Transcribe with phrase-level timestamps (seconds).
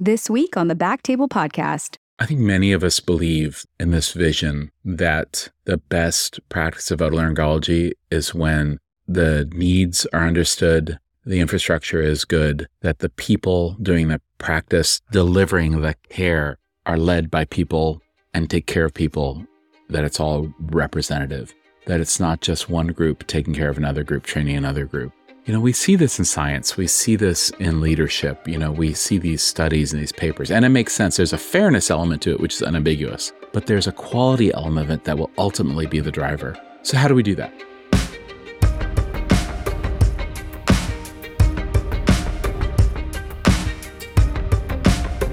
[0.00, 1.96] this week on the Back Table Podcast.
[2.18, 7.92] I think many of us believe in this vision that the best practice of otolaryngology
[8.10, 14.20] is when the needs are understood, the infrastructure is good, that the people doing the
[14.38, 18.00] practice, delivering the care, are led by people
[18.32, 19.44] and take care of people,
[19.90, 21.54] that it's all representative,
[21.86, 25.12] that it's not just one group taking care of another group, training another group.
[25.46, 26.76] You know, we see this in science.
[26.76, 28.46] We see this in leadership.
[28.46, 31.16] You know, we see these studies and these papers, and it makes sense.
[31.16, 34.90] There's a fairness element to it, which is unambiguous, but there's a quality element of
[34.90, 36.60] it that will ultimately be the driver.
[36.82, 37.54] So, how do we do that?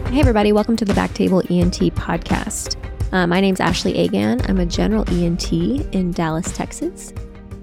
[0.09, 2.77] Hey, everybody, welcome to the Back Table ENT podcast.
[3.11, 4.39] Uh, my name's Ashley Agan.
[4.49, 7.13] I'm a general ENT in Dallas, Texas.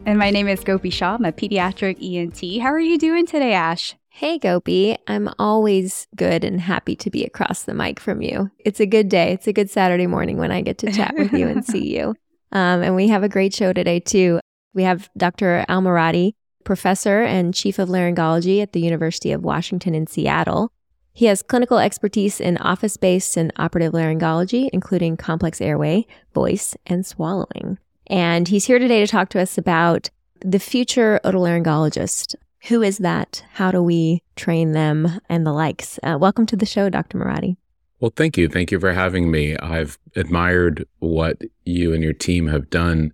[0.07, 1.15] And my name is Gopi Shah.
[1.15, 2.62] I'm a pediatric ENT.
[2.62, 3.95] How are you doing today, Ash?
[4.11, 4.99] Hey, Gopi.
[5.07, 8.51] I'm always good and happy to be across the mic from you.
[8.59, 9.33] It's a good day.
[9.33, 12.15] It's a good Saturday morning when I get to chat with you and see you.
[12.53, 14.41] Um, and we have a great show today, too.
[14.75, 15.65] We have Dr.
[15.69, 16.34] Al Merati,
[16.65, 20.71] professor and chief of laryngology at the University of Washington in Seattle.
[21.15, 27.06] He has clinical expertise in office based and operative laryngology, including complex airway, voice, and
[27.06, 27.78] swallowing.
[28.06, 30.10] And he's here today to talk to us about
[30.41, 32.34] the future otolaryngologist.
[32.69, 33.44] Who is that?
[33.52, 35.98] How do we train them and the likes?
[36.02, 37.19] Uh, welcome to the show, Dr.
[37.19, 37.56] Merati.
[38.00, 38.48] Well, thank you.
[38.48, 39.56] Thank you for having me.
[39.56, 43.12] I've admired what you and your team have done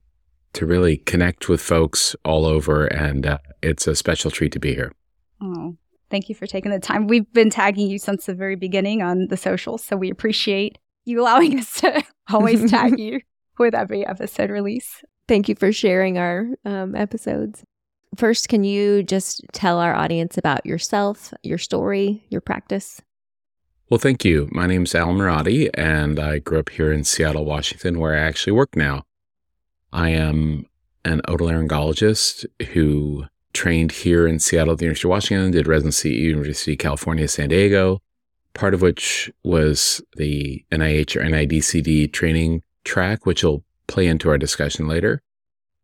[0.54, 4.74] to really connect with folks all over, and uh, it's a special treat to be
[4.74, 4.92] here.
[5.40, 5.76] Oh,
[6.10, 7.06] thank you for taking the time.
[7.06, 11.20] We've been tagging you since the very beginning on the socials, so we appreciate you
[11.20, 12.02] allowing us to
[12.32, 13.20] always tag you
[13.60, 15.04] with every episode release.
[15.28, 17.62] Thank you for sharing our um, episodes.
[18.16, 23.00] First, can you just tell our audience about yourself, your story, your practice?
[23.88, 24.48] Well, thank you.
[24.50, 28.20] My name is Al Merati, and I grew up here in Seattle, Washington, where I
[28.20, 29.04] actually work now.
[29.92, 30.66] I am
[31.04, 36.22] an otolaryngologist who trained here in Seattle at the University of Washington, did residency at
[36.22, 38.00] University of California, San Diego,
[38.54, 44.38] part of which was the NIH or NIDCD training track, which will play into our
[44.38, 45.22] discussion later,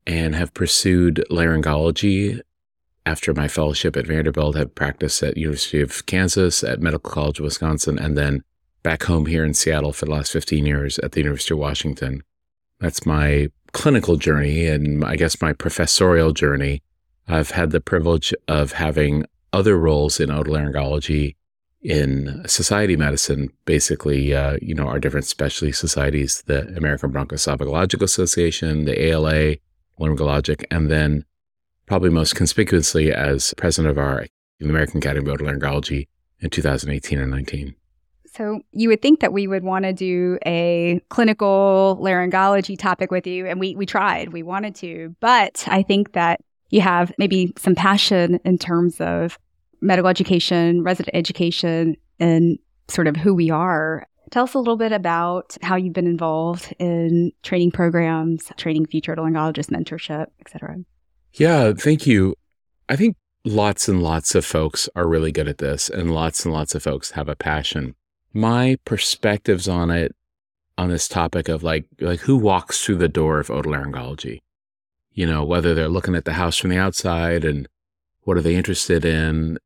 [0.06, 2.40] and have pursued laryngology
[3.04, 7.44] after my fellowship at Vanderbilt, have practiced at University of Kansas, at Medical College of
[7.44, 8.42] Wisconsin, and then
[8.82, 12.22] back home here in Seattle for the last 15 years at the University of Washington.
[12.80, 16.82] That's my clinical journey and I guess my professorial journey.
[17.28, 21.36] I've had the privilege of having other roles in otolaryngology
[21.82, 28.84] in society medicine, basically, uh, you know, our different specialty societies, the American Bronchoesophagological Association,
[28.84, 29.56] the ALA,
[30.00, 31.24] Laryngologic, and then
[31.86, 34.26] probably most conspicuously as president of our
[34.60, 36.08] American Academy of Otolaryngology
[36.40, 37.74] in 2018 and 19.
[38.26, 43.26] So you would think that we would want to do a clinical laryngology topic with
[43.26, 47.54] you, and we we tried, we wanted to, but I think that you have maybe
[47.56, 49.38] some passion in terms of
[49.80, 54.06] medical education, resident education, and sort of who we are.
[54.30, 59.14] Tell us a little bit about how you've been involved in training programs, training future
[59.14, 60.76] otolaryngologists, mentorship, et cetera.
[61.34, 62.34] Yeah, thank you.
[62.88, 66.52] I think lots and lots of folks are really good at this, and lots and
[66.52, 67.94] lots of folks have a passion.
[68.32, 70.14] My perspectives on it,
[70.76, 74.40] on this topic of like, like who walks through the door of otolaryngology?
[75.12, 77.68] You know, whether they're looking at the house from the outside and
[78.22, 79.58] what are they interested in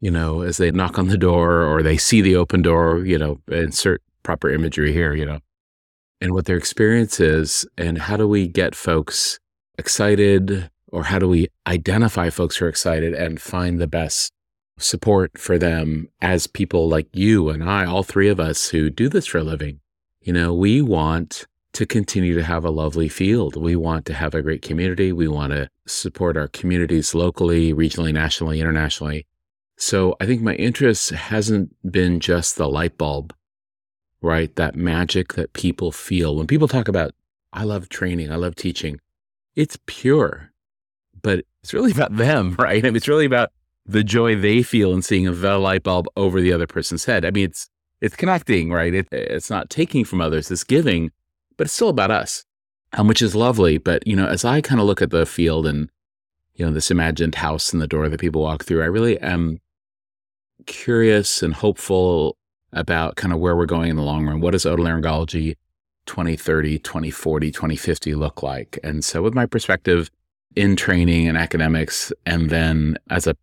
[0.00, 3.18] you know, as they knock on the door or they see the open door, you
[3.18, 5.40] know, insert proper imagery here, you know,
[6.20, 7.66] and what their experience is.
[7.76, 9.38] And how do we get folks
[9.78, 14.32] excited or how do we identify folks who are excited and find the best
[14.78, 19.08] support for them as people like you and I, all three of us who do
[19.08, 19.80] this for a living?
[20.20, 23.56] You know, we want to continue to have a lovely field.
[23.56, 25.12] We want to have a great community.
[25.12, 29.26] We want to support our communities locally, regionally, nationally, internationally.
[29.80, 33.32] So I think my interest hasn't been just the light bulb,
[34.20, 34.54] right?
[34.56, 36.34] That magic that people feel.
[36.34, 37.12] When people talk about,
[37.52, 39.00] I love training, I love teaching,
[39.54, 40.50] it's pure,
[41.22, 42.84] but it's really about them, right?
[42.84, 43.52] I mean, it's really about
[43.86, 47.24] the joy they feel in seeing a light bulb over the other person's head.
[47.24, 47.70] I mean, it's,
[48.00, 48.92] it's connecting, right?
[48.92, 51.12] It, it's not taking from others, it's giving,
[51.56, 52.44] but it's still about us,
[52.94, 53.78] um, which is lovely.
[53.78, 55.88] But, you know, as I kind of look at the field and,
[56.56, 59.60] you know, this imagined house and the door that people walk through, I really am
[60.68, 62.36] curious and hopeful
[62.72, 64.40] about kind of where we're going in the long run.
[64.40, 65.56] What does otolaryngology
[66.06, 68.78] 2030, 2040, 2050 look like?
[68.84, 70.10] And so, with my perspective
[70.54, 73.36] in training and academics, and then as a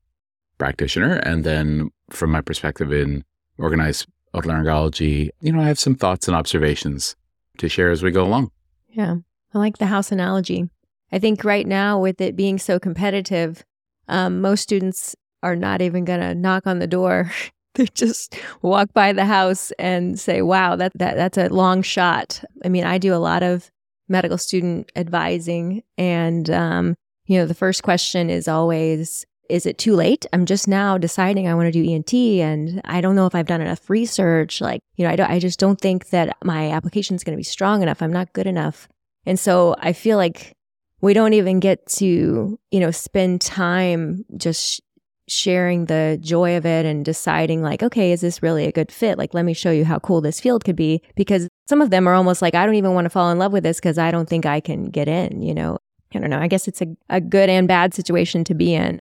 [0.57, 3.25] practitioner, and then from my perspective in
[3.57, 7.16] organized otolaryngology, you know, I have some thoughts and observations
[7.57, 8.51] to share as we go along.
[8.89, 9.16] Yeah.
[9.54, 10.69] I like the house analogy.
[11.12, 13.63] I think right now, with it being so competitive,
[14.07, 17.31] um, most students are not even going to knock on the door.
[17.75, 22.43] they just walk by the house and say, "Wow, that that that's a long shot."
[22.63, 23.69] I mean, I do a lot of
[24.07, 26.95] medical student advising, and um,
[27.25, 30.25] you know, the first question is always, is it too late?
[30.33, 33.47] I'm just now deciding I want to do ENT and I don't know if I've
[33.47, 34.61] done enough research.
[34.61, 37.39] Like, you know, I, don't, I just don't think that my application is going to
[37.39, 38.01] be strong enough.
[38.01, 38.87] I'm not good enough.
[39.25, 40.53] And so I feel like
[41.01, 44.81] we don't even get to, you know, spend time just
[45.27, 49.18] sharing the joy of it and deciding like, okay, is this really a good fit?
[49.18, 51.01] Like, let me show you how cool this field could be.
[51.16, 53.51] Because some of them are almost like, I don't even want to fall in love
[53.51, 55.80] with this because I don't think I can get in, you know?
[56.13, 56.39] I don't know.
[56.39, 59.00] I guess it's a, a good and bad situation to be in,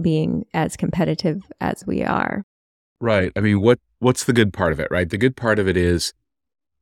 [0.00, 2.44] being as competitive as we are.
[3.00, 3.32] Right.
[3.36, 5.08] I mean, what what's the good part of it, right?
[5.08, 6.14] The good part of it is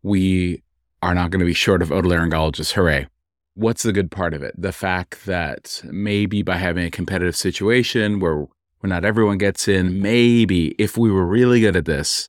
[0.02, 0.62] we
[1.00, 2.72] are not going to be short of otolaryngologists.
[2.72, 3.08] Hooray.
[3.54, 4.54] What's the good part of it?
[4.56, 8.46] The fact that maybe by having a competitive situation where
[8.82, 12.28] where not everyone gets in, maybe if we were really good at this,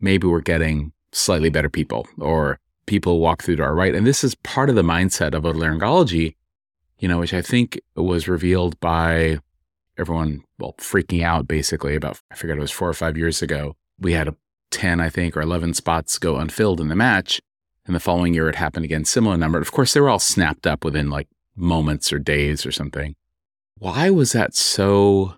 [0.00, 3.94] maybe we're getting slightly better people or people walk through to our right?
[3.94, 6.34] And this is part of the mindset of otolaryngology
[7.02, 9.40] you know, which I think was revealed by
[9.98, 13.76] everyone, well, freaking out basically about, I forget it was four or five years ago.
[13.98, 14.36] We had a
[14.70, 17.40] 10, I think, or 11 spots go unfilled in the match.
[17.86, 19.58] And the following year, it happened again, similar number.
[19.58, 21.26] Of course, they were all snapped up within like
[21.56, 23.16] moments or days or something.
[23.78, 25.34] Why was that so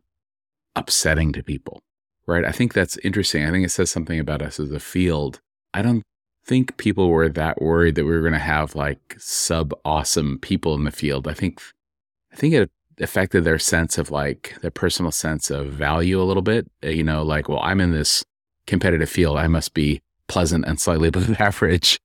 [0.76, 1.82] upsetting to people?
[2.26, 2.44] Right.
[2.44, 3.44] I think that's interesting.
[3.44, 5.40] I think it says something about us as a field.
[5.74, 6.02] I don't
[6.46, 10.74] think people were that worried that we were going to have like sub awesome people
[10.74, 11.28] in the field.
[11.28, 11.60] I think
[12.32, 16.42] I think it affected their sense of like their personal sense of value a little
[16.42, 16.70] bit.
[16.84, 18.24] Uh, you know, like, well, I'm in this
[18.66, 19.36] competitive field.
[19.36, 21.98] I must be pleasant and slightly above average.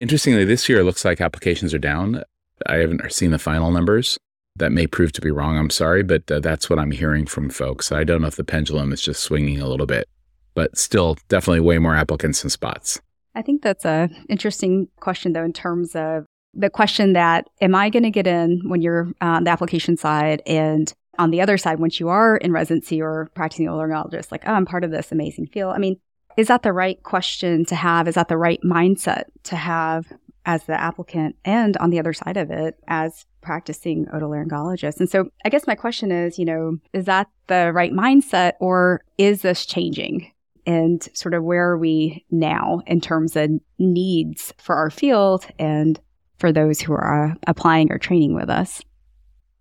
[0.00, 2.22] Interestingly, this year it looks like applications are down.
[2.66, 4.18] I haven't seen the final numbers.
[4.56, 5.58] That may prove to be wrong.
[5.58, 7.90] I'm sorry, but uh, that's what I'm hearing from folks.
[7.90, 10.08] I don't know if the pendulum is just swinging a little bit,
[10.54, 13.00] but still, definitely way more applicants than spots.
[13.34, 17.90] I think that's a interesting question, though, in terms of the question that am I
[17.90, 21.80] going to get in when you're on the application side and on the other side,
[21.80, 25.48] once you are in residency or practicing otolaryngologist, like, oh, I'm part of this amazing
[25.48, 25.74] field.
[25.74, 25.96] I mean,
[26.36, 28.06] is that the right question to have?
[28.06, 30.06] Is that the right mindset to have
[30.46, 34.98] as the applicant and on the other side of it as practicing otolaryngologist?
[34.98, 39.04] And so I guess my question is, you know, is that the right mindset or
[39.18, 40.32] is this changing?
[40.66, 46.00] and sort of where are we now in terms of needs for our field and
[46.38, 48.82] for those who are uh, applying or training with us?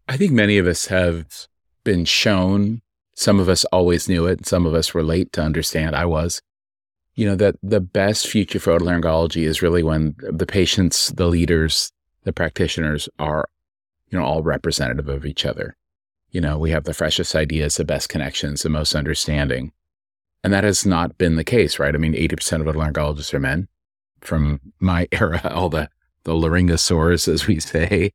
[0.07, 1.47] I think many of us have
[1.83, 2.81] been shown,
[3.15, 5.95] some of us always knew it, some of us were late to understand.
[5.95, 6.41] I was.
[7.15, 11.91] You know, that the best future for otolaryngology is really when the patients, the leaders,
[12.23, 13.45] the practitioners are,
[14.13, 15.75] you know, all representative of each other.
[16.29, 19.71] You know, we have the freshest ideas, the best connections, the most understanding.
[20.43, 21.95] And that has not been the case, right?
[21.95, 23.67] I mean, 80% of otolaryngologists are men
[24.21, 25.89] from my era, all the,
[26.25, 28.11] the laryngosaurs, as we say.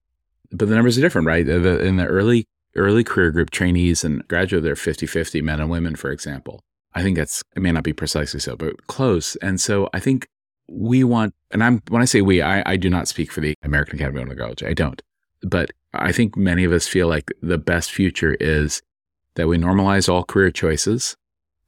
[0.52, 1.46] But the numbers are different, right?
[1.48, 2.46] In the early,
[2.76, 6.60] early career group trainees and graduate, they're 50 50 men and women, for example.
[6.94, 9.34] I think that's, it may not be precisely so, but close.
[9.36, 10.28] And so I think
[10.68, 13.54] we want, and I'm, when I say we, I, I do not speak for the
[13.64, 14.68] American Academy of Otolaryngology.
[14.68, 15.02] I don't.
[15.42, 18.82] But I think many of us feel like the best future is
[19.34, 21.16] that we normalize all career choices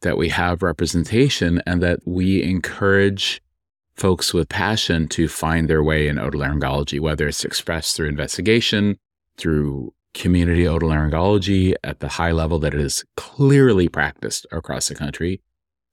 [0.03, 3.43] that we have representation and that we encourage
[3.95, 8.99] folks with passion to find their way in otolaryngology, whether it's expressed through investigation,
[9.37, 15.41] through community otolaryngology at the high level that it is clearly practiced across the country,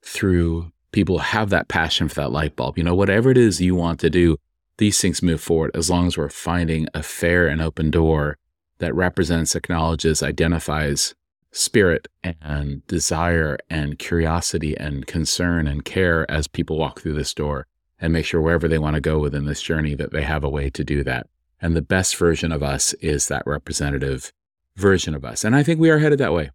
[0.01, 2.77] through people who have that passion for that light bulb.
[2.77, 4.37] You know, whatever it is you want to do,
[4.77, 8.37] these things move forward as long as we're finding a fair and open door
[8.79, 11.15] that represents, acknowledges, identifies
[11.51, 17.65] spirit and desire and curiosity and concern and care as people walk through this door
[17.99, 20.49] and make sure wherever they want to go within this journey that they have a
[20.49, 21.27] way to do that.
[21.59, 24.31] And the best version of us is that representative
[24.75, 25.43] version of us.
[25.43, 26.51] And I think we are headed that way.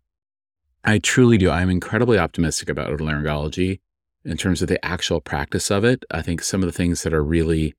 [0.85, 1.51] I truly do.
[1.51, 3.81] I'm incredibly optimistic about otolaryngology
[4.25, 6.05] in terms of the actual practice of it.
[6.11, 7.75] I think some of the things that are really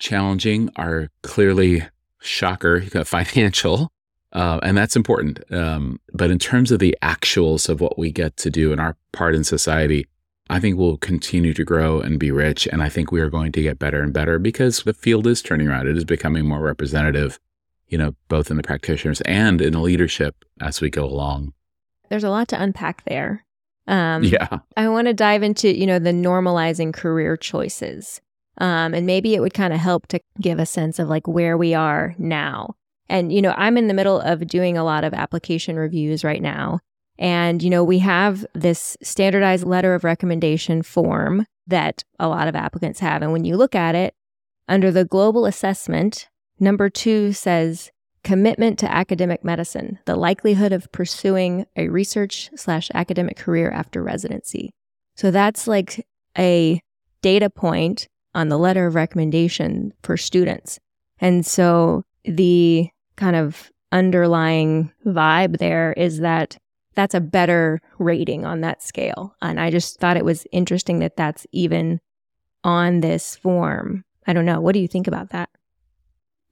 [0.00, 1.84] challenging are clearly
[2.20, 3.92] shocker financial
[4.32, 5.40] uh, and that's important.
[5.52, 8.96] Um, but in terms of the actuals of what we get to do in our
[9.12, 10.06] part in society,
[10.48, 12.66] I think we'll continue to grow and be rich.
[12.66, 15.42] And I think we are going to get better and better because the field is
[15.42, 15.88] turning around.
[15.88, 17.38] It is becoming more representative,
[17.88, 21.52] you know, both in the practitioners and in the leadership as we go along.
[22.08, 23.44] There's a lot to unpack there.
[23.86, 24.58] Um, yeah.
[24.76, 28.20] I want to dive into, you know, the normalizing career choices.
[28.60, 31.56] Um, and maybe it would kind of help to give a sense of like where
[31.56, 32.74] we are now.
[33.08, 36.42] And, you know, I'm in the middle of doing a lot of application reviews right
[36.42, 36.80] now.
[37.18, 42.54] And, you know, we have this standardized letter of recommendation form that a lot of
[42.54, 43.22] applicants have.
[43.22, 44.14] And when you look at it,
[44.68, 46.28] under the global assessment,
[46.60, 47.90] number two says
[48.22, 54.70] commitment to academic medicine, the likelihood of pursuing a research slash academic career after residency.
[55.16, 56.06] So that's like
[56.38, 56.80] a
[57.22, 60.78] data point on the letter of recommendation for students.
[61.20, 66.56] And so the kind of underlying vibe there is that
[66.94, 69.34] that's a better rating on that scale.
[69.42, 72.00] And I just thought it was interesting that that's even
[72.64, 74.04] on this form.
[74.26, 74.60] I don't know.
[74.60, 75.50] What do you think about that?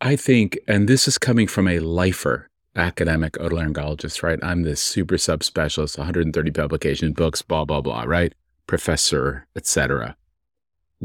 [0.00, 4.38] I think, and this is coming from a lifer, academic otolaryngologist, right?
[4.42, 8.32] I'm this super subspecialist, 130 publication books, blah, blah, blah, right?
[8.66, 10.16] Professor, etc.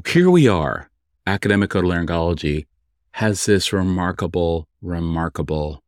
[0.07, 0.89] Here we are.
[1.27, 2.65] Academic otolaryngology
[3.11, 5.83] has this remarkable, remarkable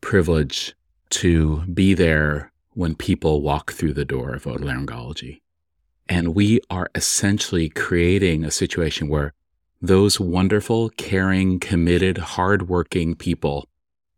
[0.00, 0.74] privilege
[1.10, 5.42] to be there when people walk through the door of otolaryngology.
[6.08, 9.34] And we are essentially creating a situation where
[9.82, 13.68] those wonderful, caring, committed, hardworking people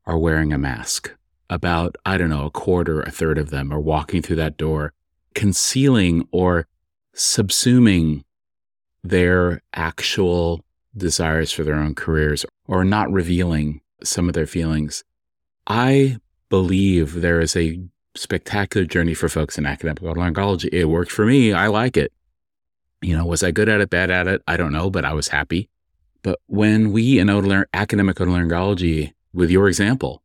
[0.06, 1.12] are wearing a mask.
[1.50, 4.92] About, I don't know, a quarter, a third of them are walking through that door,
[5.34, 6.68] concealing or
[7.16, 8.22] subsuming
[9.04, 10.64] their actual
[10.96, 15.04] desires for their own careers or not revealing some of their feelings.
[15.66, 16.18] I
[16.48, 17.80] believe there is a
[18.16, 20.70] spectacular journey for folks in academic otolaryngology.
[20.72, 21.52] It worked for me.
[21.52, 22.12] I like it.
[23.02, 24.42] You know, was I good at it, bad at it?
[24.48, 25.68] I don't know, but I was happy.
[26.22, 30.22] But when we in otolar- academic otolaryngology, with your example,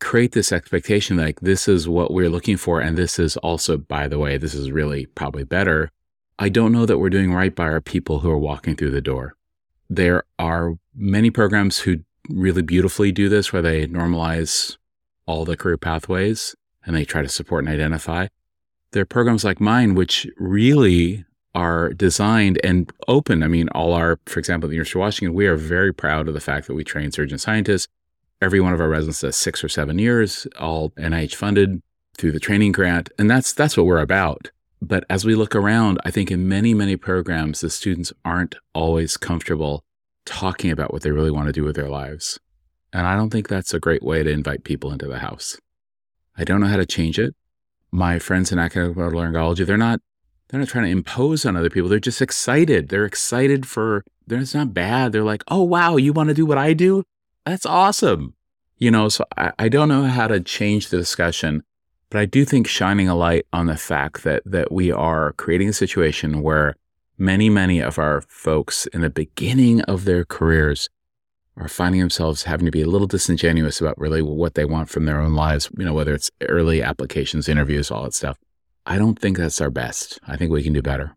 [0.00, 4.08] create this expectation like this is what we're looking for, and this is also, by
[4.08, 5.90] the way, this is really probably better.
[6.38, 9.00] I don't know that we're doing right by our people who are walking through the
[9.00, 9.36] door.
[9.88, 11.98] There are many programs who
[12.28, 14.76] really beautifully do this, where they normalize
[15.26, 18.26] all the career pathways and they try to support and identify.
[18.92, 21.24] There are programs like mine, which really
[21.54, 23.42] are designed and open.
[23.42, 26.34] I mean, all our, for example, the University of Washington, we are very proud of
[26.34, 27.88] the fact that we train surgeon scientists.
[28.42, 31.80] Every one of our residents does six or seven years, all NIH funded
[32.16, 33.10] through the training grant.
[33.18, 34.50] And that's that's what we're about.
[34.86, 39.16] But as we look around, I think in many, many programs, the students aren't always
[39.16, 39.82] comfortable
[40.26, 42.38] talking about what they really want to do with their lives.
[42.92, 45.58] And I don't think that's a great way to invite people into the house.
[46.36, 47.34] I don't know how to change it.
[47.90, 50.00] My friends in academic otolaryngology, they're not
[50.48, 51.88] they're not trying to impose on other people.
[51.88, 52.90] They're just excited.
[52.90, 55.12] They're excited for, it's not bad.
[55.12, 57.02] They're like, oh, wow, you want to do what I do?
[57.46, 58.34] That's awesome.
[58.76, 61.62] You know, so I, I don't know how to change the discussion,
[62.14, 65.68] but I do think shining a light on the fact that, that we are creating
[65.68, 66.76] a situation where
[67.18, 70.88] many, many of our folks in the beginning of their careers
[71.56, 75.06] are finding themselves having to be a little disingenuous about really what they want from
[75.06, 78.38] their own lives, you know, whether it's early applications, interviews, all that stuff.
[78.86, 80.20] I don't think that's our best.
[80.24, 81.16] I think we can do better.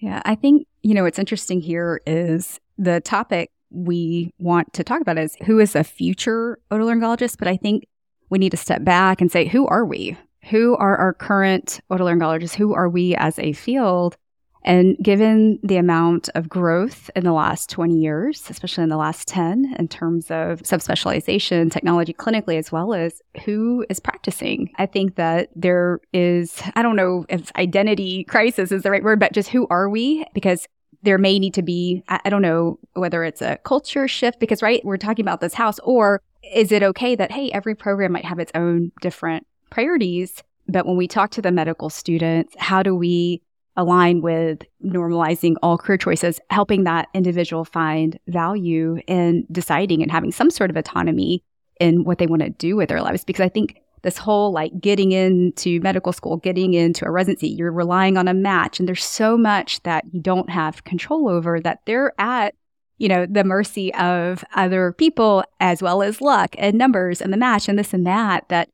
[0.00, 5.00] Yeah, I think, you know, what's interesting here is the topic we want to talk
[5.00, 7.84] about is who is a future otolaryngologist, but I think
[8.30, 10.16] we need to step back and say, who are we?
[10.50, 12.54] Who are our current otolaryngologists?
[12.54, 14.16] Who are we as a field?
[14.62, 19.26] And given the amount of growth in the last 20 years, especially in the last
[19.26, 25.16] 10, in terms of subspecialization, technology clinically, as well as who is practicing, I think
[25.16, 29.48] that there is, I don't know if identity crisis is the right word, but just
[29.48, 30.26] who are we?
[30.34, 30.68] Because
[31.02, 34.84] there may need to be, I, don't know whether it's a culture shift, because, right,
[34.84, 38.38] we're talking about this house, or is it okay that, hey, every program might have
[38.38, 40.42] its own different priorities?
[40.68, 43.42] But when we talk to the medical students, how do we
[43.76, 50.32] align with normalizing all career choices, helping that individual find value in deciding and having
[50.32, 51.42] some sort of autonomy
[51.78, 53.24] in what they want to do with their lives.
[53.24, 57.72] Because I think this whole like getting into medical school, getting into a residency, you're
[57.72, 61.80] relying on a match, and there's so much that you don't have control over that
[61.86, 62.54] they're at
[63.00, 67.38] you know, the mercy of other people as well as luck and numbers and the
[67.38, 68.68] match and this and that, that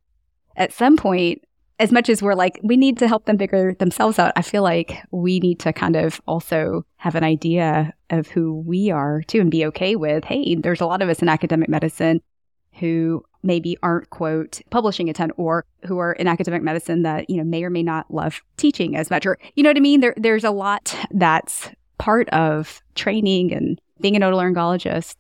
[0.56, 1.42] at some point
[1.78, 4.62] as much as we're like, we need to help them figure themselves out, I feel
[4.62, 9.40] like we need to kind of also have an idea of who we are too
[9.40, 12.20] and be okay with, hey, there's a lot of us in academic medicine
[12.80, 17.36] who maybe aren't quote publishing a ton or who are in academic medicine that, you
[17.36, 20.00] know, may or may not love teaching as much or you know what I mean?
[20.00, 25.16] There there's a lot that's part of training and being an otolaryngologist.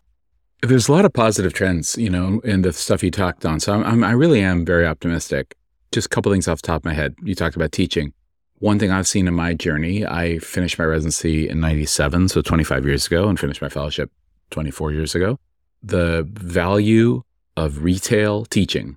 [0.62, 3.60] There's a lot of positive trends, you know, in the stuff you talked on.
[3.60, 5.54] So I'm, I'm I really am very optimistic
[5.92, 7.14] just a couple things off the top of my head.
[7.22, 8.12] You talked about teaching.
[8.58, 12.86] one thing I've seen in my journey, I finished my residency in 97, so 25
[12.86, 14.10] years ago, and finished my fellowship
[14.50, 15.38] 24 years ago.
[15.82, 17.22] The value
[17.56, 18.96] of retail teaching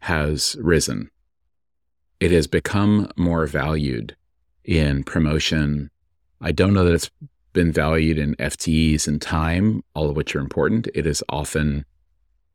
[0.00, 1.10] has risen.
[2.20, 4.16] It has become more valued
[4.64, 5.90] in promotion.
[6.42, 7.10] I don't know that it's
[7.52, 10.88] been valued in FTEs and time, all of which are important.
[10.94, 11.84] It is often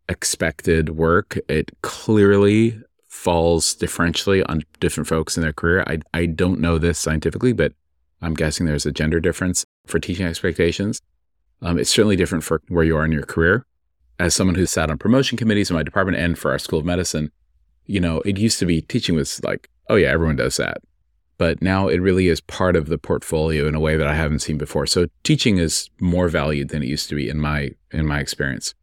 [0.07, 1.37] expected work.
[1.49, 5.83] It clearly falls differentially on different folks in their career.
[5.87, 7.73] I, I don't know this scientifically, but
[8.21, 11.01] I'm guessing there's a gender difference for teaching expectations.
[11.61, 13.65] Um, it's certainly different for where you are in your career.
[14.19, 16.85] As someone who's sat on promotion committees in my department and for our School of
[16.85, 17.31] Medicine,
[17.85, 20.77] you know, it used to be teaching was like, oh yeah, everyone does that.
[21.37, 24.39] But now it really is part of the portfolio in a way that I haven't
[24.39, 24.85] seen before.
[24.85, 28.73] So teaching is more valued than it used to be in my in my experience.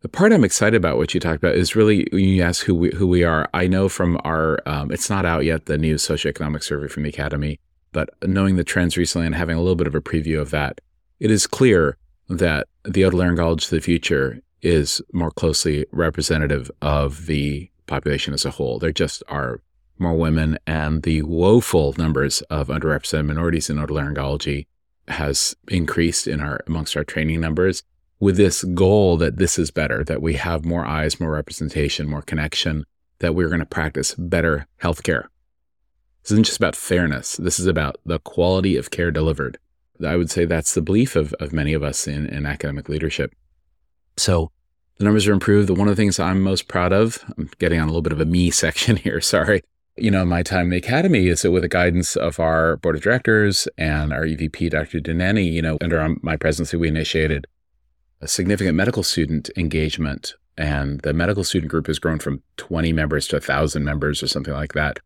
[0.00, 2.74] The part I'm excited about, what you talked about, is really when you ask who
[2.74, 3.48] we, who we are.
[3.52, 7.08] I know from our, um, it's not out yet, the new socioeconomic survey from the
[7.08, 7.58] Academy,
[7.90, 10.80] but knowing the trends recently and having a little bit of a preview of that,
[11.18, 11.96] it is clear
[12.28, 18.50] that the otolaryngology of the future is more closely representative of the population as a
[18.50, 18.78] whole.
[18.78, 19.60] There just are
[20.00, 24.66] more women, and the woeful numbers of underrepresented minorities in otolaryngology
[25.08, 27.82] has increased in our amongst our training numbers
[28.20, 32.22] with this goal that this is better, that we have more eyes, more representation, more
[32.22, 32.84] connection,
[33.20, 35.24] that we're going to practice better healthcare.
[36.22, 37.36] This isn't just about fairness.
[37.36, 39.58] This is about the quality of care delivered.
[40.04, 43.32] I would say that's the belief of, of many of us in, in academic leadership.
[44.16, 44.50] So
[44.98, 45.68] the numbers are improved.
[45.68, 48.12] The one of the things I'm most proud of, I'm getting on a little bit
[48.12, 49.62] of a me section here, sorry.
[50.00, 52.94] You know, my time in the academy is that with the guidance of our board
[52.94, 55.00] of directors and our EVP, Dr.
[55.00, 57.46] Denneny, you know, under my presidency, we initiated
[58.20, 60.34] a significant medical student engagement.
[60.56, 64.54] And the medical student group has grown from 20 members to 1,000 members or something
[64.54, 65.00] like that.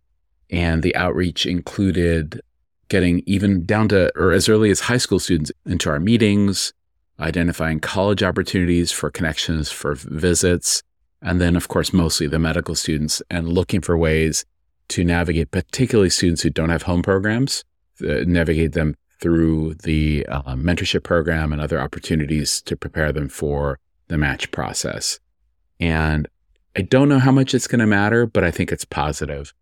[0.50, 2.42] And the outreach included
[2.88, 6.74] getting even down to, or as early as high school students into our meetings,
[7.18, 10.82] identifying college opportunities for connections for visits.
[11.22, 14.44] And then, of course, mostly the medical students and looking for ways
[14.92, 17.64] to navigate, particularly students who don't have home programs,
[18.02, 23.78] uh, navigate them through the uh, mentorship program and other opportunities to prepare them for
[24.08, 25.20] the match process.
[25.78, 26.28] And
[26.76, 29.54] I don't know how much it's going to matter, but I think it's positive.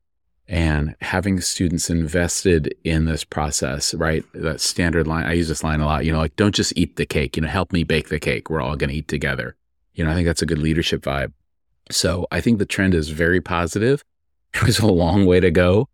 [0.48, 4.24] And having students invested in this process, right?
[4.34, 6.96] That standard line, I use this line a lot, you know, like, don't just eat
[6.96, 8.50] the cake, you know, help me bake the cake.
[8.50, 9.54] We're all going to eat together.
[9.94, 11.32] You know, I think that's a good leadership vibe.
[11.90, 14.02] So I think the trend is very positive.
[14.60, 15.88] There's a long way to go,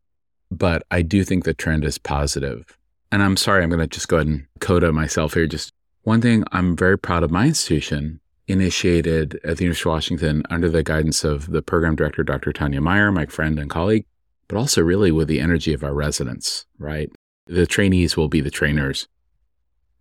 [0.51, 2.67] but I do think the trend is positive.
[2.67, 2.79] positive
[3.13, 5.47] and I'm sorry, I'm going to just go ahead and coda myself here.
[5.47, 10.43] Just one thing I'm very proud of my institution initiated at the University of Washington
[10.51, 12.53] under the guidance of the program director, Dr.
[12.53, 14.05] Tanya Meyer, my friend and colleague,
[14.49, 17.11] but also really with the energy of our residents, right?
[17.47, 19.09] The trainees will be the trainers.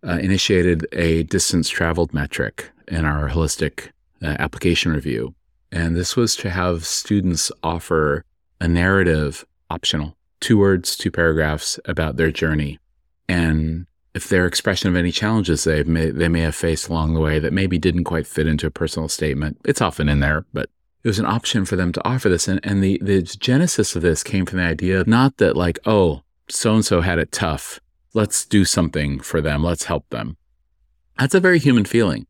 [0.06, 3.88] Uh, initiated a distance traveled metric in our holistic
[4.22, 5.34] uh, application review.
[5.72, 8.24] And this was to have students offer
[8.60, 12.78] a narrative optional, two words, two paragraphs about their journey
[13.28, 17.20] and if their expression of any challenges they may, they may have faced along the
[17.20, 20.70] way that maybe didn't quite fit into a personal statement, it's often in there, but
[21.04, 22.48] it was an option for them to offer this.
[22.48, 26.22] And, and the, the genesis of this came from the idea not that, like, oh,
[26.48, 27.78] so and so had it tough.
[28.14, 29.62] Let's do something for them.
[29.62, 30.38] Let's help them.
[31.18, 32.26] That's a very human feeling.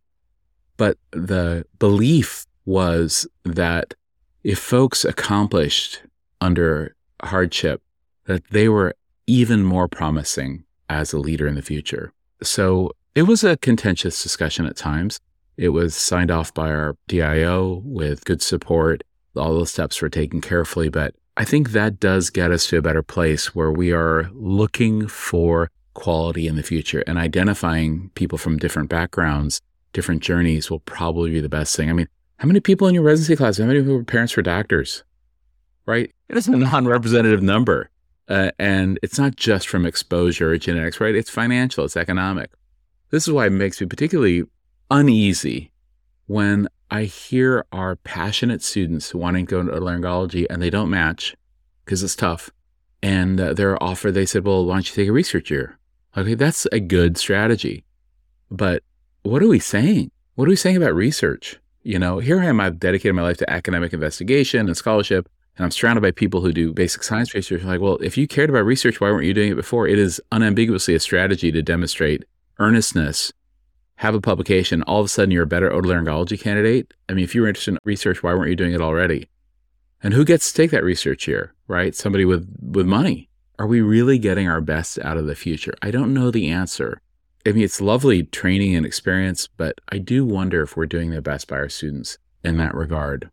[0.76, 3.94] But the belief was that
[4.42, 6.02] if folks accomplished
[6.40, 7.82] under hardship,
[8.24, 8.94] that they were
[9.26, 12.12] even more promising as a leader in the future.
[12.42, 15.18] So it was a contentious discussion at times.
[15.56, 19.02] It was signed off by our DIO with good support.
[19.34, 22.82] All the steps were taken carefully, but I think that does get us to a
[22.82, 28.58] better place where we are looking for quality in the future and identifying people from
[28.58, 29.60] different backgrounds,
[29.92, 31.88] different journeys will probably be the best thing.
[31.90, 34.42] I mean, how many people in your residency class, how many people were parents for
[34.42, 35.04] doctors?
[35.86, 36.12] Right?
[36.28, 37.90] It is a non representative number.
[38.28, 41.14] Uh, and it's not just from exposure or genetics, right?
[41.14, 42.50] It's financial, it's economic.
[43.10, 44.44] This is why it makes me particularly
[44.90, 45.70] uneasy
[46.26, 51.36] when I hear our passionate students wanting to go into laryngology and they don't match
[51.84, 52.50] because it's tough.
[53.02, 55.78] And uh, they're offered, they said, well, why don't you take a research year?
[56.16, 57.84] Okay, that's a good strategy.
[58.50, 58.82] But
[59.22, 60.10] what are we saying?
[60.34, 61.60] What are we saying about research?
[61.82, 65.64] You know, here I am, I've dedicated my life to academic investigation and scholarship and
[65.64, 67.62] I'm surrounded by people who do basic science research.
[67.62, 69.88] like, well, if you cared about research, why weren't you doing it before?
[69.88, 72.24] It is unambiguously a strategy to demonstrate
[72.58, 73.32] earnestness,
[73.96, 76.92] have a publication, all of a sudden you're a better otolaryngology candidate.
[77.08, 79.28] I mean, if you were interested in research, why weren't you doing it already?
[80.02, 81.94] And who gets to take that research here, right?
[81.94, 83.30] Somebody with, with money.
[83.58, 85.74] are we really getting our best out of the future?
[85.80, 87.00] I don't know the answer.
[87.46, 91.22] I mean, it's lovely training and experience, but I do wonder if we're doing the
[91.22, 93.30] best by our students in that regard.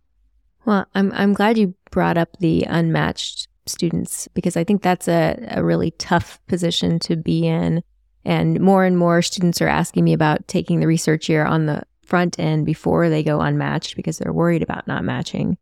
[0.65, 5.38] Well, I'm I'm glad you brought up the unmatched students because I think that's a,
[5.52, 7.84] a really tough position to be in.
[8.26, 11.84] And more and more students are asking me about taking the research year on the
[12.06, 15.58] front end before they go unmatched because they're worried about not matching.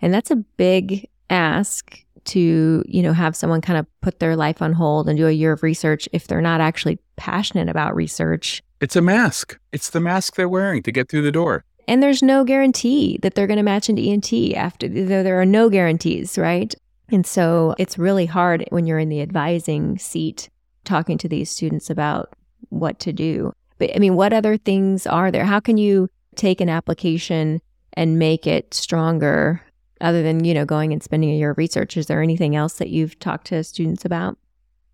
[0.00, 4.62] And that's a big ask to, you know, have someone kind of put their life
[4.62, 8.62] on hold and do a year of research if they're not actually passionate about research.
[8.80, 9.58] It's a mask.
[9.72, 11.64] It's the mask they're wearing to get through the door.
[11.86, 15.68] And there's no guarantee that they're going to match into ENT after there are no
[15.68, 16.74] guarantees, right?
[17.10, 20.48] And so it's really hard when you're in the advising seat
[20.84, 22.32] talking to these students about
[22.70, 23.52] what to do.
[23.78, 25.44] But I mean, what other things are there?
[25.44, 27.60] How can you take an application
[27.92, 29.62] and make it stronger
[30.00, 31.96] other than, you know, going and spending a year of research?
[31.96, 34.38] Is there anything else that you've talked to students about?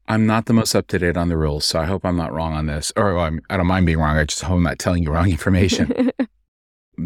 [0.09, 2.33] I'm not the most up to date on the rules, so I hope I'm not
[2.33, 2.92] wrong on this.
[2.96, 4.16] Or well, I don't mind being wrong.
[4.16, 6.11] I just hope I'm not telling you wrong information.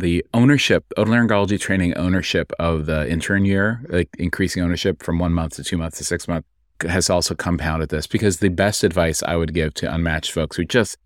[0.00, 5.57] the ownership, otolaryngology training ownership of the intern year, like increasing ownership from one month
[5.57, 6.48] to two months to six months,
[6.83, 10.64] has also compounded this because the best advice I would give to unmatched folks who
[10.64, 10.98] just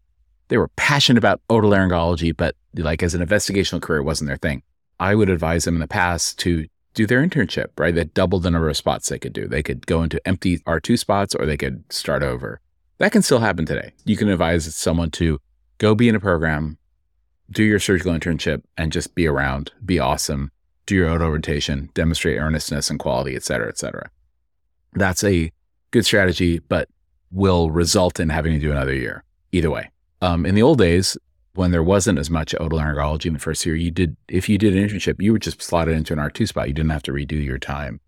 [0.48, 4.62] they were passionate about otolaryngology, but like as an investigational career wasn't their thing.
[4.98, 7.94] I would advise them in the past to do their internship, right?
[7.94, 9.46] That doubled the number of spots they could do.
[9.46, 12.60] They could go into empty R2 spots or they could start over.
[12.98, 13.92] That can still happen today.
[14.04, 15.38] You can advise someone to
[15.76, 16.78] go be in a program,
[17.50, 20.50] do your surgical internship, and just be around, be awesome,
[20.86, 24.10] do your auto rotation, demonstrate earnestness and quality, et cetera, et cetera.
[24.94, 25.52] That's a
[25.90, 26.88] good strategy, but
[27.30, 29.90] will result in having to do another year either way.
[30.20, 31.16] Um, in the old days,
[31.54, 34.76] when there wasn't as much otolaryngology in the first year, you did if you did
[34.76, 36.68] an internship, you were just slotted into an R2 spot.
[36.68, 38.00] You didn't have to redo your time.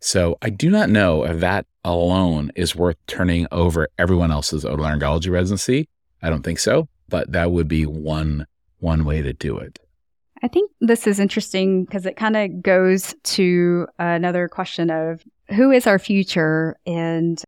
[0.00, 5.30] So I do not know if that alone is worth turning over everyone else's otolaryngology
[5.30, 5.88] residency.
[6.22, 8.46] I don't think so, but that would be one
[8.78, 9.78] one way to do it.
[10.42, 15.70] I think this is interesting because it kind of goes to another question of who
[15.70, 17.42] is our future and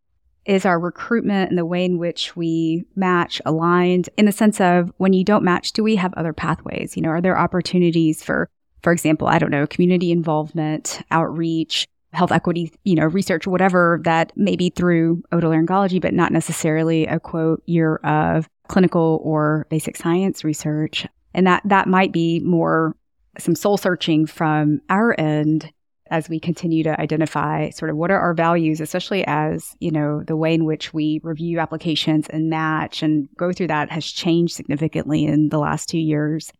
[0.46, 4.92] is our recruitment and the way in which we match aligned in the sense of
[4.96, 6.96] when you don't match, do we have other pathways?
[6.96, 8.48] You know, are there opportunities for,
[8.82, 14.32] for example, I don't know, community involvement, outreach, health equity, you know, research, whatever that
[14.36, 20.42] may be through otolaryngology, but not necessarily a quote year of clinical or basic science
[20.42, 21.06] research.
[21.34, 22.96] And that, that might be more
[23.38, 25.72] some soul searching from our end
[26.10, 30.24] as we continue to identify sort of what are our values, especially as, you know,
[30.26, 34.54] the way in which we review applications and match and go through that has changed
[34.54, 36.52] significantly in the last two years.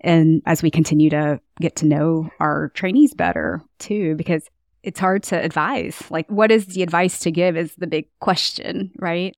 [0.00, 4.42] And as we continue to get to know our trainees better too, because
[4.82, 6.02] it's hard to advise.
[6.10, 9.34] Like, what is the advice to give is the big question, right?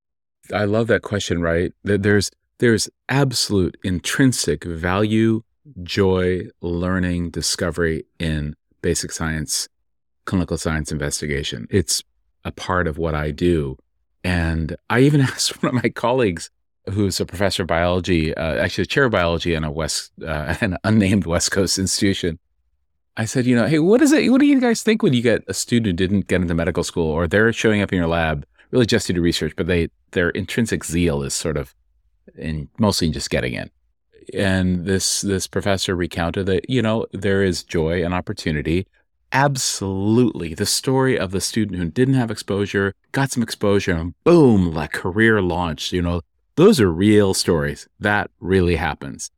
[0.52, 1.72] I love that question, right?
[1.84, 5.42] There's, there's absolute intrinsic value,
[5.82, 9.68] joy, learning, discovery in basic science,
[10.24, 11.66] clinical science investigation.
[11.70, 12.02] It's
[12.44, 13.76] a part of what I do.
[14.24, 16.50] And I even asked one of my colleagues,
[16.90, 20.54] who's a professor of biology, uh, actually a chair of biology in a West, uh,
[20.60, 22.38] an unnamed West Coast institution.
[23.16, 24.30] I said, you know, hey, what is it?
[24.30, 26.84] What do you guys think when you get a student who didn't get into medical
[26.84, 29.88] school, or they're showing up in your lab really just to do research, but they
[30.12, 31.74] their intrinsic zeal is sort of
[32.36, 33.70] in mostly just getting in.
[34.34, 38.86] And this this professor recounted that you know there is joy and opportunity.
[39.32, 40.54] Absolutely.
[40.54, 44.92] The story of the student who didn't have exposure got some exposure and boom like
[44.92, 46.20] career launched you know.
[46.56, 47.86] Those are real stories.
[48.00, 49.30] That really happens.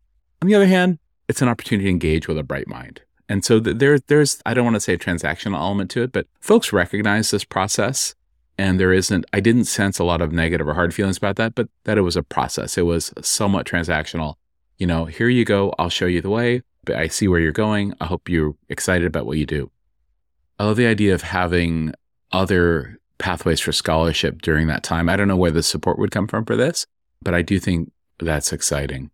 [0.42, 0.98] On the other hand
[1.28, 3.02] it's an opportunity to engage with a bright mind.
[3.28, 6.26] And so there there's i don't want to say a transactional element to it but
[6.40, 8.16] folks recognize this process
[8.60, 11.54] and there isn't i didn't sense a lot of negative or hard feelings about that
[11.54, 14.34] but that it was a process it was somewhat transactional
[14.80, 15.72] you know, here you go.
[15.78, 16.62] I'll show you the way.
[16.84, 17.94] But I see where you're going.
[18.00, 19.70] I hope you're excited about what you do.
[20.58, 21.92] I love the idea of having
[22.32, 25.10] other pathways for scholarship during that time.
[25.10, 26.86] I don't know where the support would come from for this,
[27.20, 29.10] but I do think that's exciting.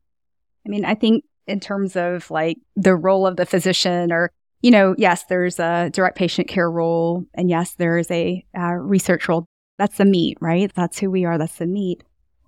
[0.64, 4.30] I mean, I think in terms of like the role of the physician or
[4.66, 8.72] you know, yes, there's a direct patient care role, and yes, there is a uh,
[8.72, 9.46] research role.
[9.79, 10.72] That's the meat, right?
[10.74, 11.38] That's who we are.
[11.38, 12.02] That's the meat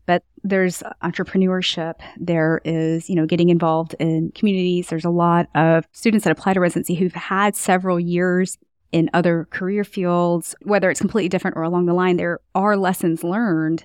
[0.06, 1.96] but there's entrepreneurship.
[2.16, 4.88] There is, you know, getting involved in communities.
[4.88, 8.56] There's a lot of students that apply to residency who've had several years
[8.90, 13.22] in other career fields, whether it's completely different or along the line, there are lessons
[13.22, 13.84] learned.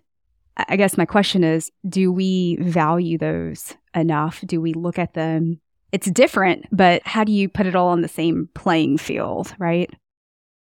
[0.56, 4.42] I guess my question is, do we value those enough?
[4.46, 5.60] Do we look at them?
[5.94, 9.94] It's different, but how do you put it all on the same playing field, right?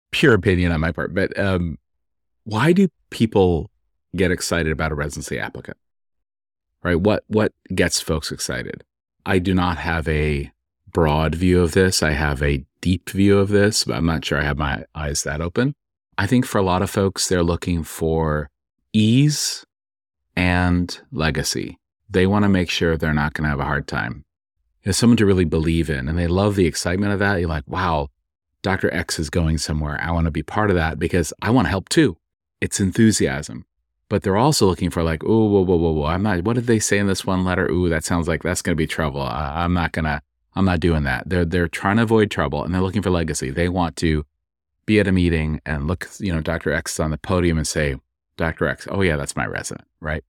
[0.09, 1.77] Pure opinion on my part, but um,
[2.43, 3.69] why do people
[4.15, 5.77] get excited about a residency applicant?
[6.83, 6.99] Right?
[6.99, 8.83] What what gets folks excited?
[9.23, 10.51] I do not have a
[10.91, 12.01] broad view of this.
[12.01, 15.21] I have a deep view of this, but I'm not sure I have my eyes
[15.21, 15.75] that open.
[16.17, 18.49] I think for a lot of folks, they're looking for
[18.91, 19.63] ease
[20.35, 21.77] and legacy.
[22.09, 24.25] They want to make sure they're not going to have a hard time.
[24.83, 27.39] There's someone to really believe in, and they love the excitement of that.
[27.39, 28.07] You're like, wow,
[28.61, 28.93] Dr.
[28.93, 29.99] X is going somewhere.
[30.01, 32.17] I want to be part of that because I want to help too.
[32.59, 33.65] It's enthusiasm.
[34.09, 36.05] But they're also looking for like, oh, whoa, whoa, whoa, whoa.
[36.05, 37.69] I'm not, what did they say in this one letter?
[37.71, 39.21] Ooh, that sounds like that's going to be trouble.
[39.21, 40.21] I, I'm not going to,
[40.53, 41.29] I'm not doing that.
[41.29, 43.51] They're, they're trying to avoid trouble and they're looking for legacy.
[43.51, 44.25] They want to
[44.85, 46.73] be at a meeting and look, you know, Dr.
[46.73, 47.95] X is on the podium and say,
[48.35, 48.67] Dr.
[48.67, 50.25] X, oh yeah, that's my resident, right?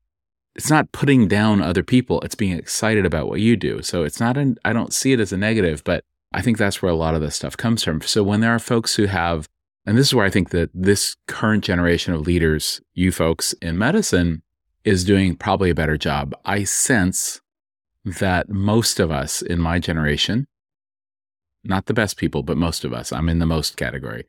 [0.55, 2.21] It's not putting down other people.
[2.21, 3.83] It's being excited about what you do.
[3.83, 6.83] So it's not, an, I don't see it as a negative, but I think that's
[6.83, 8.01] where a lot of this stuff comes from.
[8.03, 9.49] So when there are folks who have,
[9.87, 13.79] and this is where I think that this current generation of leaders, you folks in
[13.79, 14.43] medicine,
[14.85, 16.35] is doing probably a better job.
[16.45, 17.41] I sense
[18.05, 20.47] that most of us in my generation,
[21.65, 24.27] not the best people, but most of us, I'm in the most category.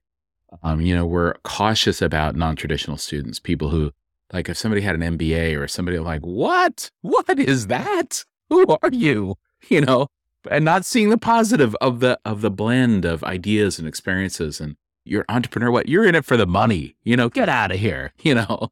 [0.61, 3.91] Um, you know, we're cautious about non traditional students, people who,
[4.33, 6.89] like, if somebody had an MBA or somebody like, what?
[7.01, 8.25] What is that?
[8.49, 9.35] Who are you?
[9.69, 10.07] You know,
[10.51, 14.75] and not seeing the positive of the of the blend of ideas and experiences and
[15.05, 15.87] you're entrepreneur what?
[15.87, 16.95] You're in it for the money.
[17.03, 18.11] You know get out of here.
[18.23, 18.69] You know?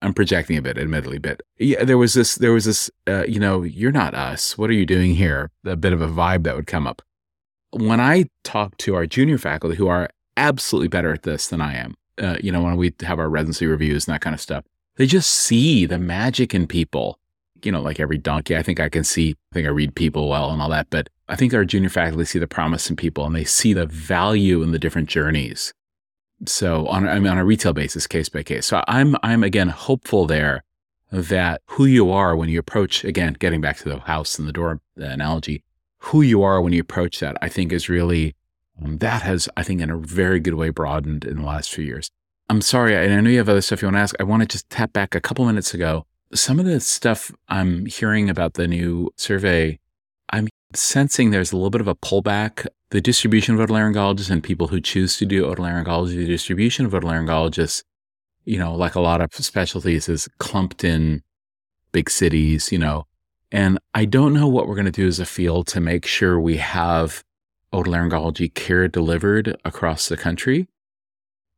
[0.00, 3.40] I'm projecting a bit admittedly but yeah there was this there was this uh, you
[3.40, 4.58] know you're not us.
[4.58, 5.50] What are you doing here?
[5.64, 7.02] A bit of a vibe that would come up.
[7.70, 11.74] When i talk to our junior faculty who are absolutely better at this than i
[11.74, 14.64] am uh, you know when we have our residency reviews and that kind of stuff
[14.98, 17.18] they just see the magic in people
[17.64, 20.28] you know, like every donkey, I think I can see, I think I read people
[20.28, 20.88] well and all that.
[20.90, 23.86] But I think our junior faculty see the promise in people and they see the
[23.86, 25.72] value in the different journeys.
[26.46, 28.66] So on, I mean, on a retail basis, case by case.
[28.66, 30.62] So I'm, I'm again hopeful there
[31.10, 34.52] that who you are when you approach, again, getting back to the house and the
[34.52, 35.64] door analogy,
[35.98, 38.36] who you are when you approach that, I think is really,
[38.82, 41.84] um, that has, I think, in a very good way broadened in the last few
[41.84, 42.10] years.
[42.50, 44.16] I'm sorry, I know you have other stuff you want to ask.
[44.18, 47.86] I want to just tap back a couple minutes ago some of the stuff I'm
[47.86, 49.78] hearing about the new survey,
[50.30, 52.66] I'm sensing there's a little bit of a pullback.
[52.90, 57.82] The distribution of otolaryngologists and people who choose to do otolaryngology, the distribution of otolaryngologists,
[58.44, 61.22] you know, like a lot of specialties, is clumped in
[61.92, 63.06] big cities, you know.
[63.50, 66.38] And I don't know what we're going to do as a field to make sure
[66.38, 67.24] we have
[67.72, 70.68] otolaryngology care delivered across the country.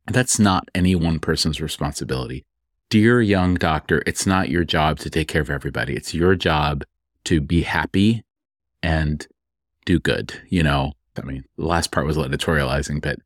[0.07, 2.45] That's not any one person's responsibility
[2.91, 5.95] dear young doctor, it's not your job to take care of everybody.
[5.95, 6.85] It's your job
[7.25, 8.25] to be happy
[8.83, 9.27] and
[9.87, 10.35] do good.
[10.49, 13.19] You know, I mean, the last part was editorializing, but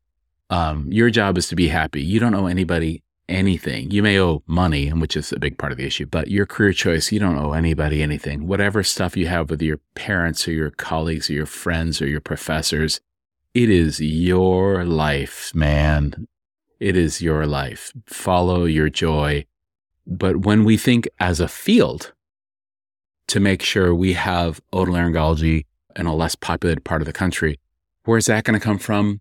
[0.50, 2.02] um, your job is to be happy.
[2.02, 3.90] You don't owe anybody anything.
[3.90, 6.74] You may owe money, which is a big part of the issue, but your career
[6.74, 8.46] choice, you don't owe anybody anything.
[8.46, 12.20] Whatever stuff you have with your parents or your colleagues or your friends or your
[12.20, 13.00] professors,
[13.54, 16.26] it is your life, man.
[16.88, 17.92] It is your life.
[18.06, 19.46] Follow your joy
[20.06, 22.12] but when we think as a field
[23.28, 25.64] to make sure we have otolaryngology
[25.96, 27.58] in a less populated part of the country,
[28.04, 29.20] where's that going to come from?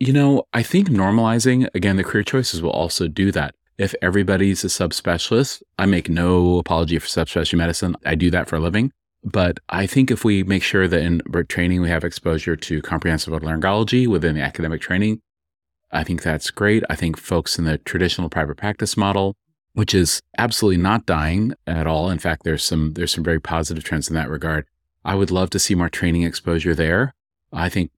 [0.00, 3.54] You know, I think normalizing, again, the career choices will also do that.
[3.76, 7.96] If everybody's a subspecialist, I make no apology for subspecialty medicine.
[8.04, 8.92] I do that for a living.
[9.24, 13.32] But I think if we make sure that in training we have exposure to comprehensive
[13.32, 15.22] otolaryngology within the academic training,
[15.94, 16.82] I think that's great.
[16.90, 19.36] I think folks in the traditional private practice model
[19.74, 22.08] which is absolutely not dying at all.
[22.08, 24.66] In fact, there's some there's some very positive trends in that regard.
[25.04, 27.12] I would love to see more training exposure there.
[27.52, 27.90] I think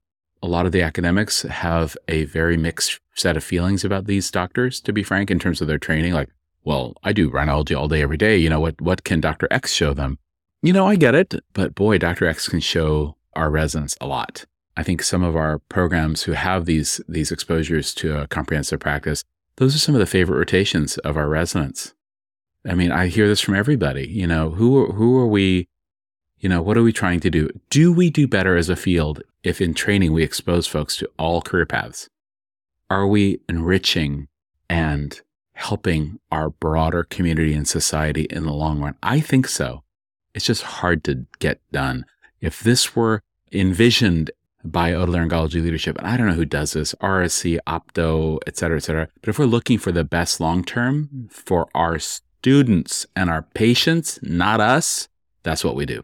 [0.43, 4.81] a lot of the academics have a very mixed set of feelings about these doctors,
[4.81, 6.13] to be frank, in terms of their training.
[6.13, 6.29] Like,
[6.65, 8.37] well, I do rhinology all day, every day.
[8.37, 9.47] You know, what what can Dr.
[9.51, 10.19] X show them?
[10.63, 12.27] You know, I get it, but boy, Dr.
[12.27, 14.47] X can show our residents a lot.
[14.77, 19.25] I think some of our programs who have these these exposures to a comprehensive practice
[19.57, 21.95] those are some of the favorite rotations of our residents.
[22.67, 24.07] I mean, I hear this from everybody.
[24.07, 25.69] You know, who who are we?
[26.39, 27.49] You know, what are we trying to do?
[27.71, 31.41] Do we do better as a field if in training we expose folks to all
[31.41, 32.11] career paths?
[32.91, 34.29] Are we enriching
[34.69, 35.19] and
[35.55, 38.97] helping our broader community and society in the long run?
[39.03, 39.83] I think so.
[40.35, 42.05] It's just hard to get done.
[42.43, 44.31] If this were envisioned
[44.73, 45.99] by otolaryngology leadership.
[45.99, 49.09] And I don't know who does this, RSC, Opto, et cetera, et cetera.
[49.21, 51.33] But if we're looking for the best long term mm.
[51.33, 55.09] for our students and our patients, not us,
[55.43, 56.03] that's what we do.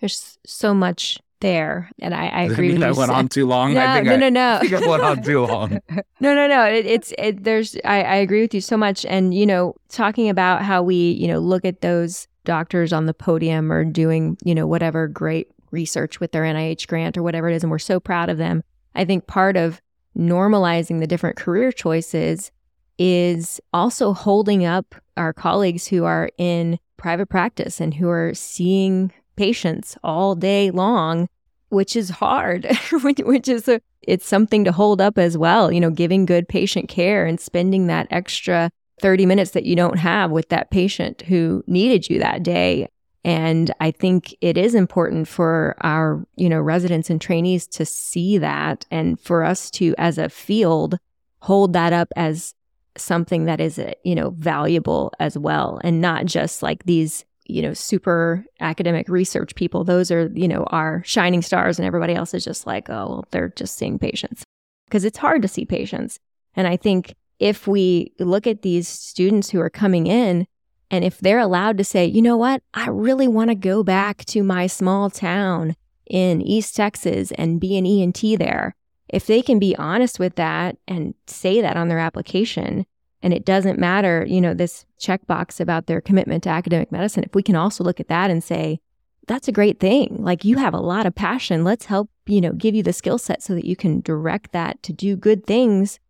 [0.00, 1.90] There's so much there.
[1.98, 2.94] And I, I agree with I you.
[2.94, 3.74] went on too long.
[3.74, 4.54] No, I think no, no, no.
[4.54, 5.80] I think I went on too long.
[6.22, 6.64] No, no, no.
[6.64, 7.76] It, it's it, there's.
[7.82, 9.06] I, I agree with you so much.
[9.06, 13.14] And you know, talking about how we you know look at those doctors on the
[13.14, 17.54] podium or doing you know whatever great research with their NIH grant or whatever it
[17.54, 18.62] is, and we're so proud of them.
[18.94, 19.80] I think part of
[20.16, 22.50] normalizing the different career choices
[22.98, 29.12] is also holding up our colleagues who are in private practice and who are seeing
[29.36, 31.28] patients all day long,
[31.70, 32.66] which is hard,
[33.02, 36.88] which is a, it's something to hold up as well, you know, giving good patient
[36.88, 41.64] care and spending that extra 30 minutes that you don't have with that patient who
[41.66, 42.88] needed you that day.
[43.24, 48.38] And I think it is important for our, you know, residents and trainees to see
[48.38, 50.98] that and for us to, as a field,
[51.40, 52.54] hold that up as
[52.96, 57.74] something that is, you know, valuable as well and not just like these, you know,
[57.74, 59.84] super academic research people.
[59.84, 63.24] Those are, you know, our shining stars and everybody else is just like, oh, well,
[63.30, 64.44] they're just seeing patients
[64.86, 66.18] because it's hard to see patients.
[66.54, 70.46] And I think if we look at these students who are coming in
[70.90, 74.24] and if they're allowed to say, you know what, I really want to go back
[74.26, 75.76] to my small town
[76.06, 78.74] in East Texas and be an ENT there,
[79.08, 82.86] if they can be honest with that and say that on their application,
[83.22, 87.34] and it doesn't matter, you know, this checkbox about their commitment to academic medicine, if
[87.34, 88.80] we can also look at that and say,
[89.26, 90.16] that's a great thing.
[90.18, 91.62] Like you have a lot of passion.
[91.62, 94.82] Let's help, you know, give you the skill set so that you can direct that
[94.84, 96.00] to do good things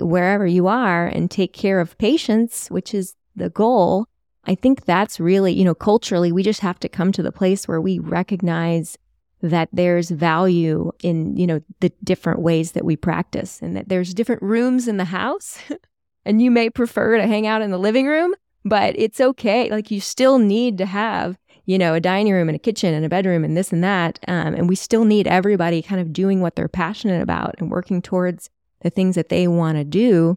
[0.00, 4.06] wherever you are and take care of patients, which is the goal.
[4.44, 7.68] I think that's really, you know, culturally, we just have to come to the place
[7.68, 8.96] where we recognize
[9.42, 14.14] that there's value in, you know, the different ways that we practice and that there's
[14.14, 15.58] different rooms in the house.
[16.24, 19.70] and you may prefer to hang out in the living room, but it's okay.
[19.70, 23.04] Like you still need to have, you know, a dining room and a kitchen and
[23.04, 24.18] a bedroom and this and that.
[24.26, 28.02] Um, and we still need everybody kind of doing what they're passionate about and working
[28.02, 30.36] towards the things that they want to do.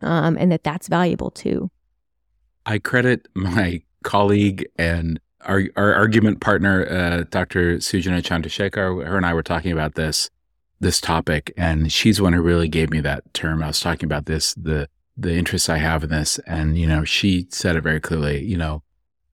[0.00, 1.70] Um, and that that's valuable too.
[2.66, 7.76] I credit my colleague and our, our argument partner, uh, Dr.
[7.76, 10.30] Sujana Chandrasekhar, her and I were talking about this
[10.80, 13.62] this topic, and she's one who really gave me that term.
[13.62, 17.04] I was talking about this, the the interests I have in this, and you know,
[17.04, 18.44] she said it very clearly.
[18.44, 18.82] You know,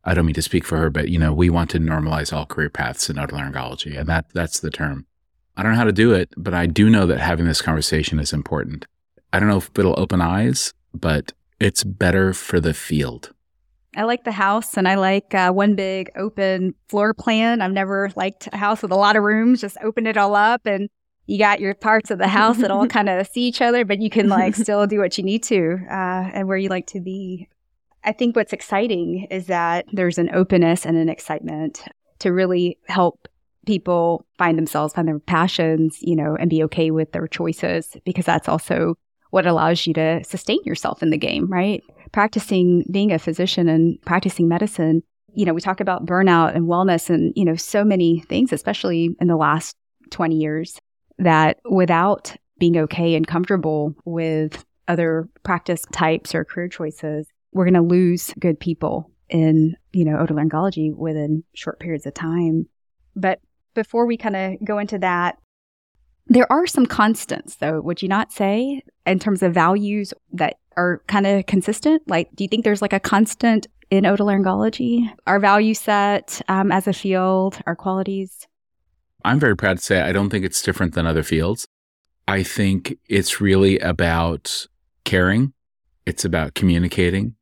[0.04, 2.46] I don't mean to speak for her, but you know, we want to normalize all
[2.46, 5.06] career paths in otolaryngology, and that that's the term.
[5.58, 8.20] I don't know how to do it, but I do know that having this conversation
[8.20, 8.86] is important.
[9.34, 13.34] I don't know if it'll open eyes, but it's better for the field.
[13.95, 17.62] I like the house and I like uh, one big open floor plan.
[17.62, 19.62] I've never liked a house with a lot of rooms.
[19.62, 20.89] Just open it all up and
[21.28, 24.02] you got your parts of the house that all kind of see each other, but
[24.02, 27.02] you can like still do what you need to uh, and where you like to
[27.02, 27.47] be.
[28.04, 31.84] I think what's exciting is that there's an openness and an excitement
[32.19, 33.28] to really help
[33.65, 38.26] people find themselves, find their passions, you know, and be okay with their choices because
[38.26, 38.95] that's also
[39.32, 41.84] what allows you to sustain yourself in the game, right?
[42.12, 45.02] Practicing being a physician and practicing medicine,
[45.34, 49.15] you know, we talk about burnout and wellness and, you know, so many things, especially
[49.20, 49.76] in the last
[50.12, 50.80] 20 years,
[51.17, 57.74] that without being okay and comfortable with other practice types or career choices, we're going
[57.74, 62.67] to lose good people in, you know, otolaryngology within short periods of time.
[63.15, 63.39] But
[63.74, 65.38] before we kind of go into that,
[66.28, 71.02] there are some constants, though, would you not say, in terms of values that are
[71.08, 72.02] kind of consistent?
[72.08, 75.12] Like, do you think there's like a constant in otolaryngology?
[75.28, 78.48] Our value set um, as a field, our qualities?
[79.24, 81.68] I'm very proud to say I don't think it's different than other fields.
[82.28, 84.68] I think it's really about
[85.04, 85.54] caring,
[86.06, 87.36] it's about communicating.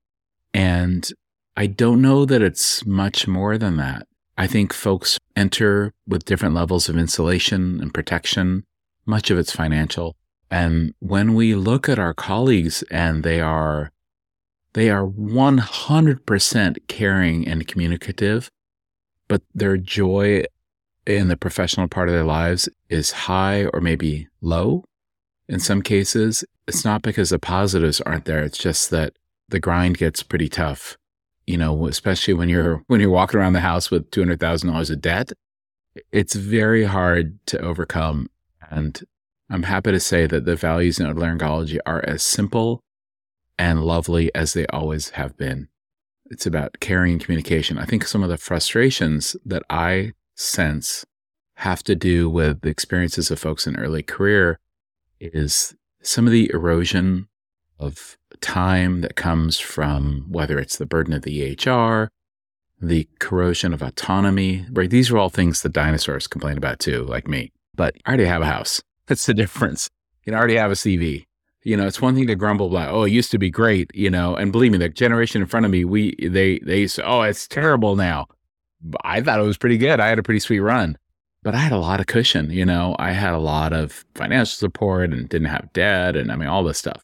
[0.53, 1.07] And
[1.55, 4.07] I don't know that it's much more than that.
[4.39, 8.63] I think folks enter with different levels of insulation and protection.
[9.05, 10.15] Much of it's financial.
[10.49, 13.91] And when we look at our colleagues and they are
[14.73, 18.49] they are 100% caring and communicative,
[19.27, 20.45] but their joy
[21.05, 24.85] in the professional part of their lives is high or maybe low.
[25.49, 28.43] In some cases, it's not because the positives aren't there.
[28.43, 29.17] It's just that
[29.49, 30.95] the grind gets pretty tough
[31.49, 34.69] you know, especially when you're when you're walking around the house with two hundred thousand
[34.69, 35.31] dollars of debt,
[36.11, 38.29] it's very hard to overcome.
[38.69, 39.01] And
[39.49, 42.83] I'm happy to say that the values in otolaryngology are as simple
[43.57, 45.69] and lovely as they always have been.
[46.25, 47.79] It's about caring and communication.
[47.79, 51.03] I think some of the frustrations that I sense
[51.55, 54.59] have to do with the experiences of folks in early career
[55.19, 55.73] is
[56.03, 57.27] some of the erosion
[57.79, 62.07] of time that comes from whether it's the burden of the EHR,
[62.81, 64.89] the corrosion of autonomy, right?
[64.89, 67.51] These are all things the dinosaurs complain about too, like me.
[67.75, 68.81] But I already have a house.
[69.07, 69.89] That's the difference.
[70.25, 71.25] You know, I already have a CV.
[71.63, 74.09] You know, it's one thing to grumble about, oh, it used to be great, you
[74.09, 77.21] know, and believe me, the generation in front of me, we they they say, oh,
[77.21, 78.27] it's terrible now.
[79.03, 79.99] I thought it was pretty good.
[79.99, 80.97] I had a pretty sweet run.
[81.41, 82.95] But I had a lot of cushion, you know.
[82.99, 86.63] I had a lot of financial support and didn't have debt and I mean all
[86.63, 87.03] this stuff.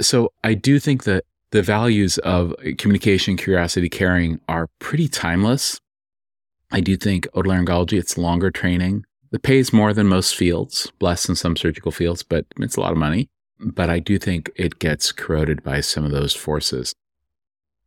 [0.00, 5.78] So I do think that the values of communication, curiosity, caring are pretty timeless.
[6.70, 9.04] I do think otolaryngology, it's longer training.
[9.30, 12.80] The pay is more than most fields, less than some surgical fields, but it's a
[12.80, 13.28] lot of money.
[13.60, 16.94] But I do think it gets corroded by some of those forces.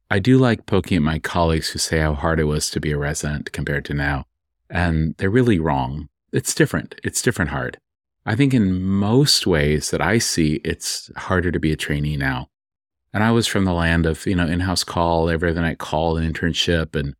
[0.09, 2.91] I do like poking at my colleagues who say how hard it was to be
[2.91, 4.25] a resident compared to now.
[4.69, 6.07] And they're really wrong.
[6.31, 6.95] It's different.
[7.03, 7.79] It's different hard.
[8.25, 12.47] I think in most ways that I see, it's harder to be a trainee now.
[13.13, 16.17] And I was from the land of, you know, in-house call, every other night call
[16.17, 16.95] and internship.
[16.95, 17.15] And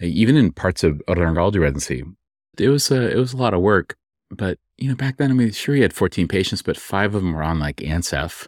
[0.00, 2.04] uh, even in parts of otolaryngology residency,
[2.58, 3.96] it was a, it was a lot of work.
[4.30, 7.22] But, you know, back then, I mean, sure, you had 14 patients, but five of
[7.22, 8.46] them were on like Ancef.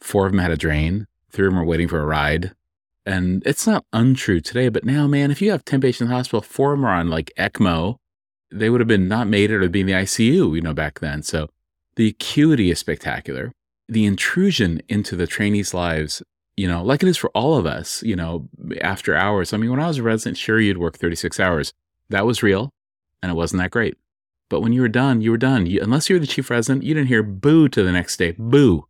[0.00, 1.06] Four of them had a drain.
[1.30, 2.52] Three of them were waiting for a ride.
[3.04, 6.14] And it's not untrue today, but now, man, if you have 10 patients in the
[6.14, 7.98] hospital, four of them are on like ECMO,
[8.52, 11.00] they would have been not made it or be in the ICU, you know, back
[11.00, 11.22] then.
[11.22, 11.48] So
[11.96, 13.52] the acuity is spectacular.
[13.88, 16.22] The intrusion into the trainees' lives
[16.56, 18.48] you know, like it is for all of us, you know,
[18.80, 19.52] after hours.
[19.52, 21.72] I mean, when I was a resident, sure, you'd work 36 hours.
[22.10, 22.70] That was real
[23.22, 23.96] and it wasn't that great.
[24.48, 25.64] But when you were done, you were done.
[25.64, 28.34] You, unless you were the chief resident, you didn't hear boo to the next day.
[28.38, 28.86] Boo.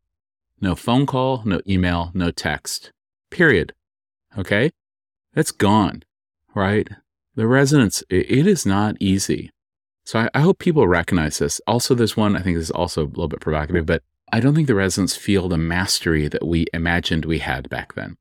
[0.61, 2.91] No phone call, no email, no text.
[3.31, 3.73] Period.
[4.37, 4.71] Okay?
[5.35, 6.03] That's gone,
[6.55, 6.89] right?
[7.35, 9.51] The residents, it, it is not easy.
[10.05, 11.61] So I, I hope people recognize this.
[11.67, 14.03] Also, there's one, I think this is also a little bit provocative, but
[14.33, 18.17] I don't think the residents feel the mastery that we imagined we had back then.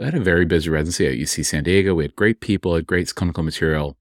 [0.00, 1.94] I had a very busy residency at UC San Diego.
[1.94, 3.96] We had great people, had great clinical material,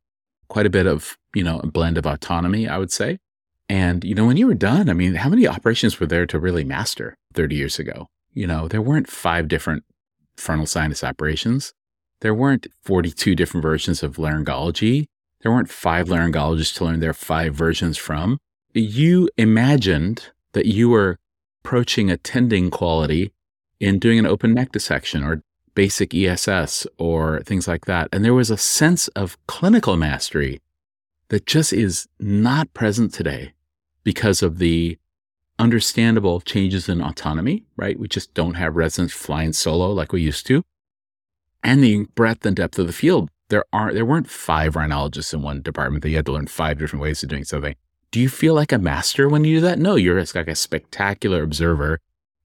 [0.47, 3.19] quite a bit of, you know, a blend of autonomy, I would say.
[3.67, 6.39] And, you know, when you were done, I mean, how many operations were there to
[6.39, 8.07] really master 30 years ago?
[8.33, 9.83] You know, there weren't five different
[10.37, 11.73] frontal sinus operations.
[12.21, 15.07] There weren't 42 different versions of laryngology.
[15.41, 18.39] There weren't five laryngologists to learn their five versions from.
[18.73, 21.17] You imagined that you were
[21.63, 23.31] approaching attending quality
[23.79, 25.43] in doing an open neck dissection or
[25.75, 28.09] basic ESS or things like that.
[28.11, 30.59] And there was a sense of clinical mastery
[31.29, 33.53] that just is not present today
[34.03, 34.97] because of the
[35.57, 37.99] understandable changes in autonomy, right?
[37.99, 40.63] We just don't have residents flying solo like we used to.
[41.63, 43.29] And the breadth and depth of the field.
[43.49, 46.77] There aren't there weren't five rhinologists in one department that you had to learn five
[46.77, 47.75] different ways of doing something.
[48.11, 49.79] Do you feel like a master when you do that?
[49.79, 51.99] No, you're like a spectacular observer,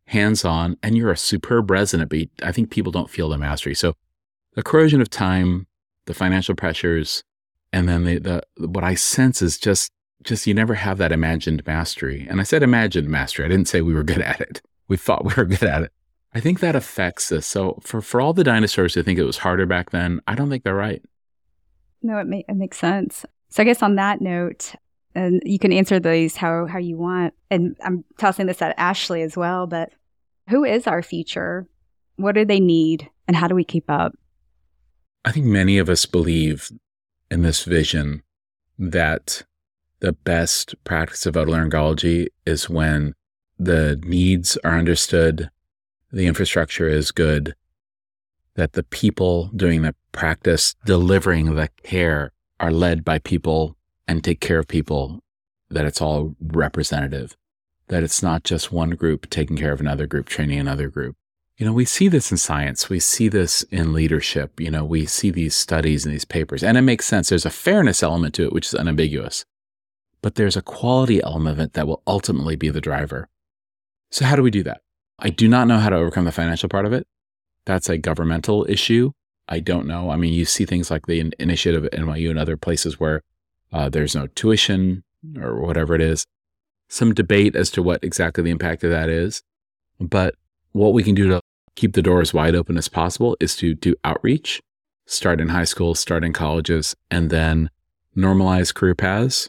[0.07, 3.75] hands on, and you're a superb resident, but I think people don't feel the mastery.
[3.75, 3.95] So
[4.55, 5.67] the corrosion of time,
[6.07, 7.23] the financial pressures,
[7.73, 9.91] and then the, the what I sense is just
[10.23, 12.27] just you never have that imagined mastery.
[12.29, 13.45] And I said imagined mastery.
[13.45, 14.63] I didn't say we were good at it.
[14.89, 15.93] We thought we were good at it.
[16.35, 17.47] I think that affects this.
[17.47, 20.51] So for, for all the dinosaurs who think it was harder back then, I don't
[20.51, 21.03] think they're right.
[22.03, 23.25] No, it, may, it makes sense.
[23.51, 24.75] So I guess on that note,
[25.15, 27.35] and you can answer these how, how you want.
[27.51, 29.93] And I'm tossing this at Ashley as well, but
[30.49, 31.69] who is our future?
[32.17, 33.09] What do they need?
[33.29, 34.13] And how do we keep up?
[35.25, 36.69] I think many of us believe
[37.31, 38.23] in this vision
[38.79, 39.45] that
[40.01, 43.15] the best practice of otolaryngology is when
[43.59, 45.49] the needs are understood,
[46.15, 47.55] the infrastructure is good,
[48.55, 54.41] that the people doing the practice, delivering the care, are led by people and take
[54.41, 55.21] care of people,
[55.71, 57.37] that it's all representative,
[57.89, 61.17] that it's not just one group taking care of another group, training another group.
[61.57, 62.89] You know, we see this in science.
[62.89, 64.61] We see this in leadership.
[64.61, 67.29] You know, we see these studies and these papers, and it makes sense.
[67.29, 69.45] There's a fairness element to it, which is unambiguous,
[70.23, 73.29] but there's a quality element that will ultimately be the driver.
[74.11, 74.81] So, how do we do that?
[75.19, 77.07] I do not know how to overcome the financial part of it.
[77.67, 79.13] That's a governmental issue.
[79.49, 80.11] I don't know.
[80.11, 83.23] I mean, you see things like the initiative at NYU and other places where
[83.73, 85.05] uh, there's no tuition
[85.39, 86.25] or whatever it is.
[86.89, 89.43] Some debate as to what exactly the impact of that is.
[90.01, 90.35] But
[90.73, 91.41] what we can do to
[91.75, 94.61] keep the doors wide open as possible is to do outreach,
[95.07, 97.71] start in high school, start in colleges, and then
[98.17, 99.49] normalize career paths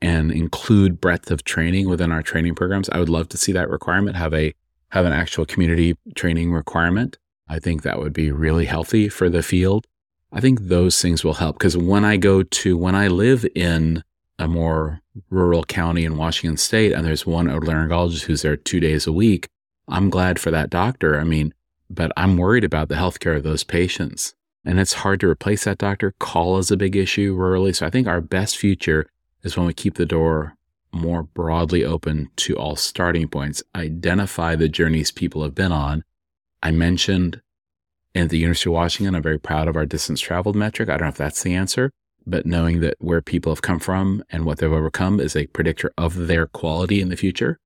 [0.00, 2.88] and include breadth of training within our training programs.
[2.90, 4.54] I would love to see that requirement have a
[4.90, 7.18] have an actual community training requirement.
[7.48, 9.86] I think that would be really healthy for the field.
[10.32, 14.04] I think those things will help because when I go to, when I live in
[14.38, 19.06] a more rural county in Washington state and there's one otolaryngologist who's there two days
[19.06, 19.48] a week,
[19.88, 21.18] I'm glad for that doctor.
[21.18, 21.52] I mean,
[21.88, 24.34] but I'm worried about the healthcare of those patients.
[24.64, 26.14] and it's hard to replace that doctor.
[26.18, 27.74] Call is a big issue rurally.
[27.74, 29.06] So I think our best future
[29.42, 30.54] is when we keep the door
[30.92, 36.04] more broadly open to all starting points, identify the journeys people have been on.
[36.62, 37.40] I mentioned
[38.14, 40.88] at the University of Washington, I'm very proud of our distance traveled metric.
[40.88, 41.90] I don't know if that's the answer,
[42.26, 45.92] but knowing that where people have come from and what they've overcome is a predictor
[45.96, 47.58] of their quality in the future.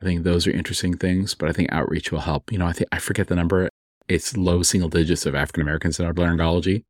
[0.00, 2.52] I think those are interesting things, but I think outreach will help.
[2.52, 3.68] You know, I think I forget the number.
[4.08, 6.84] It's low single digits of African Americans in otolaryngology.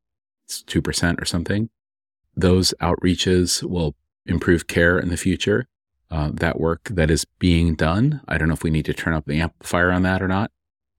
[0.46, 1.70] It's 2% or something.
[2.36, 5.66] Those outreaches will improve care in the future.
[6.10, 8.22] Uh, that work that is being done.
[8.26, 10.50] I don't know if we need to turn up the amplifier on that or not,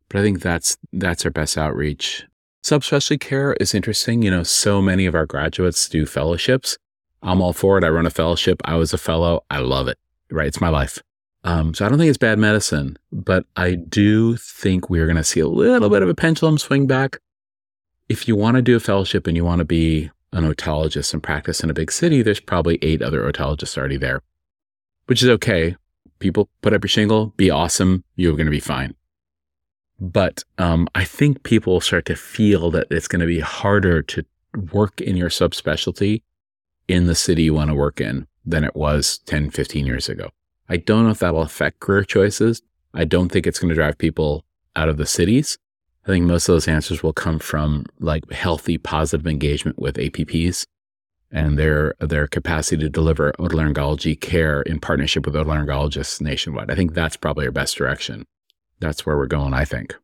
[0.07, 2.26] but I think that's that's our best outreach.
[2.64, 4.22] Subspecialty care is interesting.
[4.22, 6.78] You know, so many of our graduates do fellowships.
[7.24, 7.84] I'm all for it.
[7.84, 8.62] I run a fellowship.
[8.66, 9.43] I was a fellow.
[9.49, 9.97] I love it.
[10.30, 10.99] Right, it's my life.
[11.43, 15.24] Um, so I don't think it's bad medicine, but I do think we're going to
[15.24, 17.18] see a little bit of a pendulum swing back.
[18.10, 21.24] If you want to do a fellowship and you want to be an otologist and
[21.24, 24.22] practice in a big city, there's probably eight other otologists already there,
[25.10, 25.76] which is okay.
[26.20, 28.03] People put up your shingle, be awesome.
[28.16, 28.93] You're going to be fine.
[29.99, 34.03] But um, I think people will start to feel that it's going to be harder
[34.03, 34.24] to
[34.72, 36.22] work in your subspecialty
[36.88, 40.30] in the city you want to work in than it was 10, 15 years ago.
[40.70, 42.62] I don't know if that'll affect career choices.
[42.93, 44.45] I don't think it's going to drive people
[44.76, 45.57] out of the cities.
[46.05, 50.68] I think most of those answers will come from like healthy, positive engagement with APPs
[51.32, 56.72] and their their capacity to deliver otolaryngology care in partnership with otolaryngologists nationwide.
[56.72, 58.26] I think that's probably our best direction.
[58.80, 59.96] That's where we're going, I think.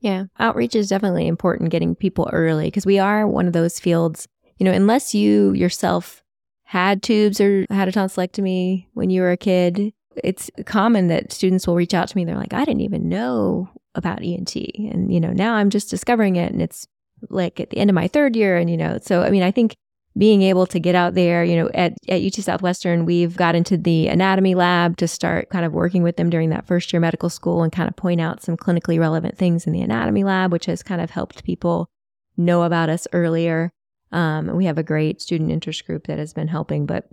[0.00, 4.28] Yeah, outreach is definitely important getting people early because we are one of those fields,
[4.58, 6.22] you know, unless you yourself
[6.64, 11.66] had tubes or had a tonsillectomy when you were a kid, it's common that students
[11.66, 12.24] will reach out to me.
[12.24, 14.54] They're like, I didn't even know about ENT.
[14.76, 16.52] And, you know, now I'm just discovering it.
[16.52, 16.86] And it's
[17.30, 18.56] like at the end of my third year.
[18.56, 19.76] And, you know, so, I mean, I think
[20.16, 23.76] being able to get out there, you know, at, at UT Southwestern, we've got into
[23.76, 27.28] the anatomy lab to start kind of working with them during that first year medical
[27.28, 30.66] school and kind of point out some clinically relevant things in the anatomy lab, which
[30.66, 31.90] has kind of helped people
[32.36, 33.72] know about us earlier.
[34.10, 37.06] Um, we have a great student interest group that has been helping, but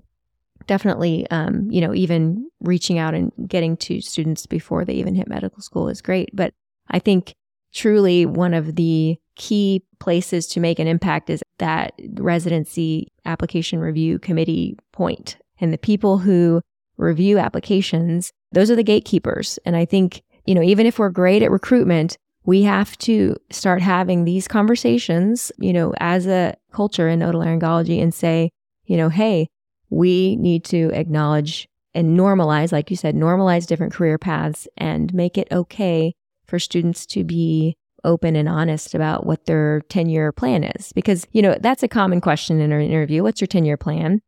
[0.66, 5.28] definitely, um, you know, even reaching out and getting to students before they even hit
[5.28, 6.30] medical school is great.
[6.34, 6.54] But
[6.90, 7.34] I think
[7.74, 14.20] truly one of the key places to make an impact is that residency application review
[14.20, 15.38] committee point.
[15.60, 16.62] And the people who
[16.98, 19.60] review applications, those are the gatekeepers.
[19.66, 23.82] And I think, you know, even if we're great at recruitment, we have to start
[23.82, 28.50] having these conversations, you know, as a culture in otolaryngology and say,
[28.86, 29.48] you know, hey,
[29.90, 35.38] we need to acknowledge and normalize, like you said, normalize different career paths and make
[35.38, 36.14] it okay
[36.46, 40.92] for students to be open and honest about what their 10 year plan is.
[40.94, 43.24] Because, you know, that's a common question in an interview.
[43.24, 44.22] What's your 10 year plan?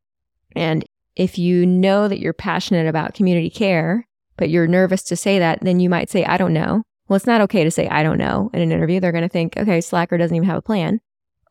[0.55, 4.07] And if you know that you're passionate about community care,
[4.38, 6.84] but you're nervous to say that, then you might say, I don't know.
[7.07, 8.99] Well, it's not okay to say, I don't know in an interview.
[8.99, 10.99] They're going to think, okay, Slacker doesn't even have a plan.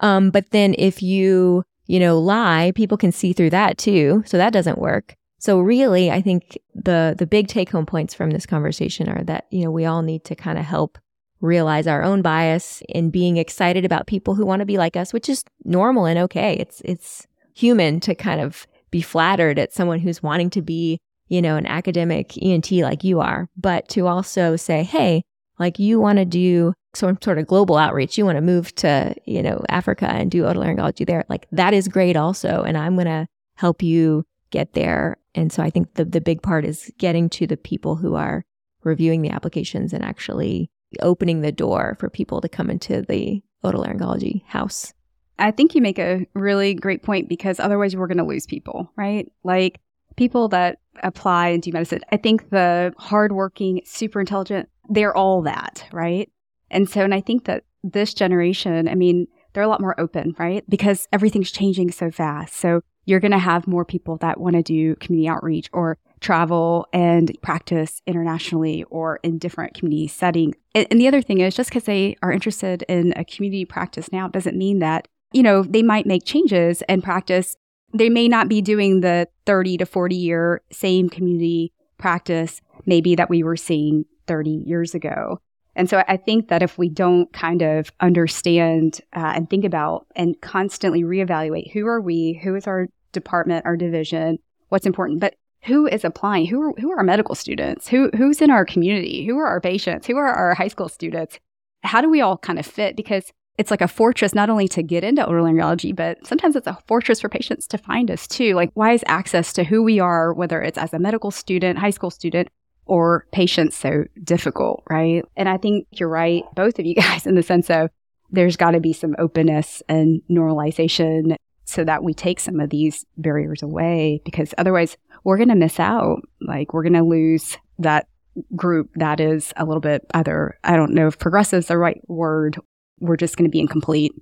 [0.00, 4.22] Um, but then if you you know, lie, people can see through that too.
[4.26, 5.16] So that doesn't work.
[5.38, 9.46] So really, I think the the big take home points from this conversation are that,
[9.50, 10.98] you know, we all need to kind of help
[11.44, 15.12] realize our own bias in being excited about people who want to be like us,
[15.12, 16.54] which is normal and okay.
[16.54, 21.42] It's it's human to kind of be flattered at someone who's wanting to be, you
[21.42, 25.22] know, an academic ENT like you are, but to also say, "Hey,
[25.58, 29.14] like you want to do some sort of global outreach, you want to move to,
[29.24, 32.62] you know, Africa and do otolaryngology there, like that is great also.
[32.62, 33.26] And I'm going to
[33.56, 35.16] help you get there.
[35.34, 38.44] And so I think the, the big part is getting to the people who are
[38.84, 40.70] reviewing the applications and actually
[41.00, 44.92] opening the door for people to come into the otolaryngology house.
[45.38, 48.92] I think you make a really great point because otherwise we're going to lose people,
[48.96, 49.30] right?
[49.42, 49.80] Like
[50.16, 52.00] people that apply and do medicine.
[52.12, 56.30] I think the hardworking, super intelligent, they're all that, right?
[56.70, 60.34] And so, and I think that this generation, I mean, they're a lot more open,
[60.38, 60.68] right?
[60.68, 62.56] Because everything's changing so fast.
[62.56, 66.86] So you're going to have more people that want to do community outreach or travel
[66.90, 70.56] and practice internationally or in different community settings.
[70.74, 74.10] And, and the other thing is just because they are interested in a community practice
[74.10, 77.56] now doesn't mean that, you know, they might make changes and practice.
[77.92, 83.28] They may not be doing the 30 to 40 year same community practice maybe that
[83.28, 85.40] we were seeing 30 years ago.
[85.76, 90.06] And so I think that if we don't kind of understand uh, and think about
[90.16, 94.38] and constantly reevaluate who are we, who is our department, our division,
[94.70, 95.34] what's important, but
[95.64, 96.46] who is applying?
[96.46, 97.88] Who are, who are our medical students?
[97.88, 99.26] Who who's in our community?
[99.26, 100.06] Who are our patients?
[100.06, 101.38] Who are our high school students?
[101.82, 102.96] How do we all kind of fit?
[102.96, 106.78] Because it's like a fortress not only to get into otolaryngology, but sometimes it's a
[106.86, 108.54] fortress for patients to find us too.
[108.54, 111.90] Like, why is access to who we are, whether it's as a medical student, high
[111.90, 112.48] school student,
[112.86, 115.24] or patients, so difficult, right?
[115.36, 117.90] And I think you're right, both of you guys, in the sense of
[118.30, 123.06] there's got to be some openness and normalization so that we take some of these
[123.16, 126.20] barriers away because otherwise we're going to miss out.
[126.40, 128.06] Like, we're going to lose that
[128.54, 132.00] group that is a little bit either, I don't know if progressive is the right
[132.08, 132.58] word
[133.00, 134.12] we're just going to be incomplete.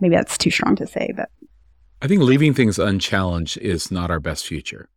[0.00, 1.30] Maybe that's too strong to say, but
[2.02, 4.88] I think leaving things unchallenged is not our best future.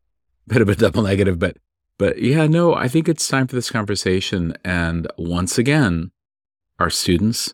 [0.47, 1.57] Bit of a double negative, but
[1.97, 4.55] but yeah, no, I think it's time for this conversation.
[4.63, 6.11] And once again,
[6.79, 7.53] our students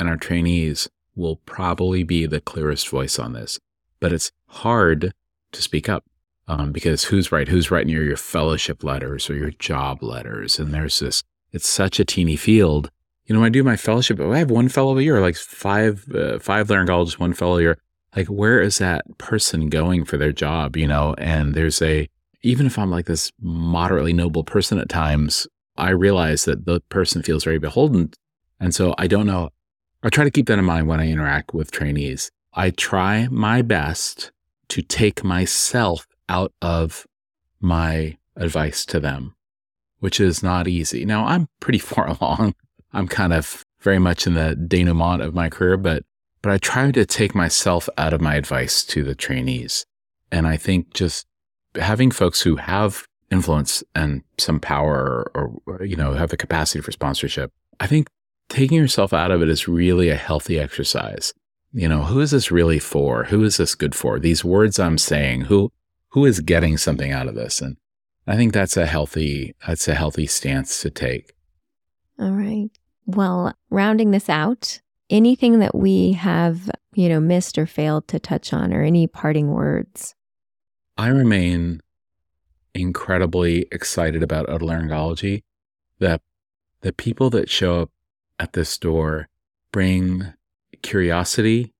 [0.00, 3.58] and our trainees will probably be the clearest voice on this.
[4.00, 5.12] But it's hard
[5.52, 6.04] to speak up
[6.48, 7.46] um, because who's right?
[7.46, 10.58] Who's writing your, your fellowship letters or your job letters?
[10.58, 11.22] And there's this,
[11.52, 12.90] it's such a teeny field
[13.28, 16.38] you know, I do my fellowship, I have one fellow a year, like five, uh,
[16.38, 17.78] five laryngologists, one fellow a year.
[18.16, 20.78] Like, where is that person going for their job?
[20.78, 22.08] You know, and there's a,
[22.42, 25.46] even if I'm like this moderately noble person at times,
[25.76, 28.12] I realize that the person feels very beholden.
[28.58, 29.50] And so I don't know.
[30.02, 32.30] I try to keep that in mind when I interact with trainees.
[32.54, 34.32] I try my best
[34.68, 37.06] to take myself out of
[37.60, 39.34] my advice to them,
[39.98, 41.04] which is not easy.
[41.04, 42.54] Now, I'm pretty far along
[42.92, 46.04] I'm kind of very much in the denouement of my career, but
[46.40, 49.84] but I try to take myself out of my advice to the trainees.
[50.30, 51.26] And I think just
[51.74, 56.80] having folks who have influence and some power or, or, you know, have the capacity
[56.80, 57.50] for sponsorship,
[57.80, 58.06] I think
[58.48, 61.34] taking yourself out of it is really a healthy exercise.
[61.72, 63.24] You know, who is this really for?
[63.24, 64.20] Who is this good for?
[64.20, 65.72] These words I'm saying, who
[66.10, 67.60] who is getting something out of this?
[67.60, 67.76] And
[68.26, 71.34] I think that's a healthy that's a healthy stance to take.
[72.18, 72.70] All right.
[73.06, 78.52] Well, rounding this out, anything that we have, you know, missed or failed to touch
[78.52, 80.14] on or any parting words?
[80.96, 81.80] I remain
[82.74, 85.42] incredibly excited about otolaryngology.
[85.98, 86.20] The
[86.80, 87.90] the people that show up
[88.38, 89.28] at this door
[89.72, 90.34] bring
[90.82, 91.74] curiosity,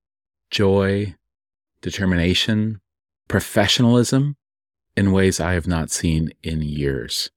[0.51, 1.15] joy,
[1.83, 2.81] determination,
[3.29, 4.37] professionalism
[4.97, 7.31] in ways I have not seen in years.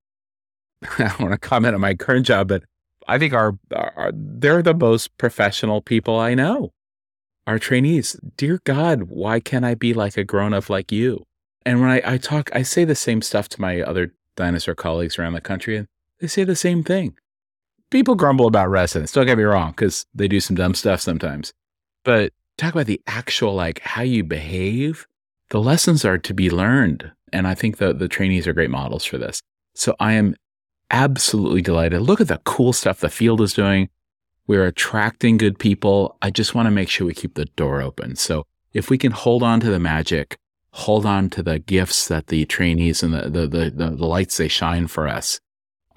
[0.97, 2.63] I don't want to comment on my current job, but
[3.07, 6.71] I think our, our they're the most professional people I know.
[7.47, 11.25] Our trainees, dear God, why can't I be like a grown up like you?
[11.65, 15.19] And when I, I talk, I say the same stuff to my other dinosaur colleagues
[15.19, 15.87] around the country, and
[16.19, 17.15] they say the same thing.
[17.89, 21.51] People grumble about residents, don't get me wrong, because they do some dumb stuff sometimes.
[22.03, 25.07] But talk about the actual, like, how you behave.
[25.51, 27.11] The lessons are to be learned.
[27.33, 29.41] And I think the, the trainees are great models for this.
[29.75, 30.35] So I am
[30.89, 32.01] absolutely delighted.
[32.01, 33.89] Look at the cool stuff the field is doing.
[34.47, 36.17] We're attracting good people.
[36.21, 38.15] I just want to make sure we keep the door open.
[38.15, 40.37] So if we can hold on to the magic,
[40.71, 44.37] hold on to the gifts that the trainees and the, the, the, the, the lights
[44.37, 45.41] they shine for us,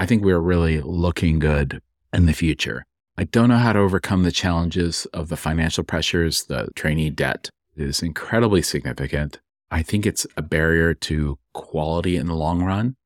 [0.01, 1.81] I think we're really looking good
[2.13, 2.85] in the future.
[3.17, 7.51] I don't know how to overcome the challenges of the financial pressures, the trainee debt
[7.77, 9.41] is incredibly significant.
[9.71, 12.97] I think it's a barrier to quality in the long run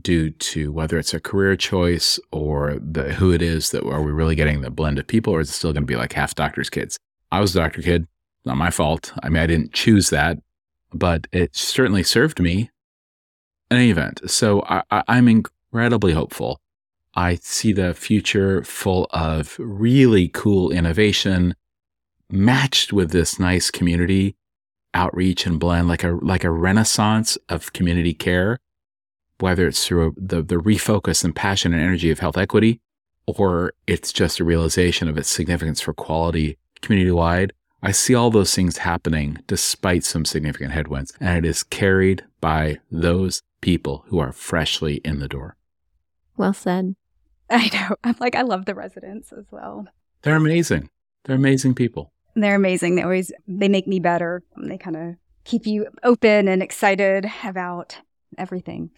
[0.00, 4.12] due to whether it's a career choice or the who it is that are we
[4.12, 6.34] really getting the blend of people or is it still going to be like half
[6.34, 6.98] doctor's kids?
[7.32, 8.06] I was a doctor kid
[8.44, 9.12] not my fault.
[9.22, 10.38] I mean i didn't choose that
[10.92, 12.70] but it certainly served me
[13.70, 14.20] in any event.
[14.30, 16.60] So I, I, i'm incredibly hopeful.
[17.14, 21.54] I see the future full of really cool innovation
[22.32, 24.36] matched with this nice community
[24.92, 28.58] outreach and blend like a like a renaissance of community care
[29.40, 32.80] whether it's through the, the refocus and passion and energy of health equity,
[33.26, 37.52] or it's just a realization of its significance for quality community wide.
[37.82, 42.78] I see all those things happening despite some significant headwinds, and it is carried by
[42.90, 45.56] those people who are freshly in the door.
[46.36, 46.94] Well said.
[47.50, 47.96] I know.
[48.04, 49.86] I'm like, I love the residents as well.
[50.22, 50.90] They're amazing.
[51.24, 52.12] They're amazing people.
[52.34, 52.94] They're amazing.
[52.94, 54.42] They always they make me better.
[54.56, 55.14] They kind of
[55.44, 57.98] keep you open and excited about
[58.38, 58.90] everything.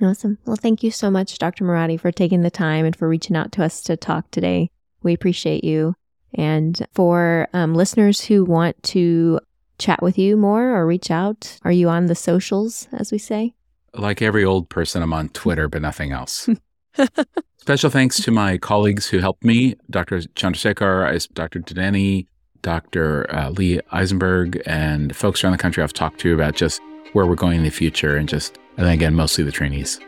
[0.00, 0.38] Awesome.
[0.46, 1.64] Well, thank you so much, Dr.
[1.64, 4.70] Merati, for taking the time and for reaching out to us to talk today.
[5.02, 5.94] We appreciate you.
[6.34, 9.40] And for um, listeners who want to
[9.78, 13.54] chat with you more or reach out, are you on the socials, as we say?
[13.94, 16.48] Like every old person, I'm on Twitter, but nothing else.
[17.58, 20.20] Special thanks to my colleagues who helped me Dr.
[20.20, 21.58] Chandrasekhar, Dr.
[21.58, 22.28] Denny,
[22.62, 23.26] Dr.
[23.34, 26.80] Uh, Lee Eisenberg, and folks around the country I've talked to about just
[27.12, 30.00] where we're going in the future and just and then again, mostly the trainees.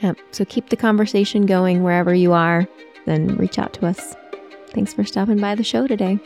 [0.00, 0.18] Yep.
[0.32, 2.68] So keep the conversation going wherever you are,
[3.06, 4.14] then reach out to us.
[4.68, 6.18] Thanks for stopping by the show today.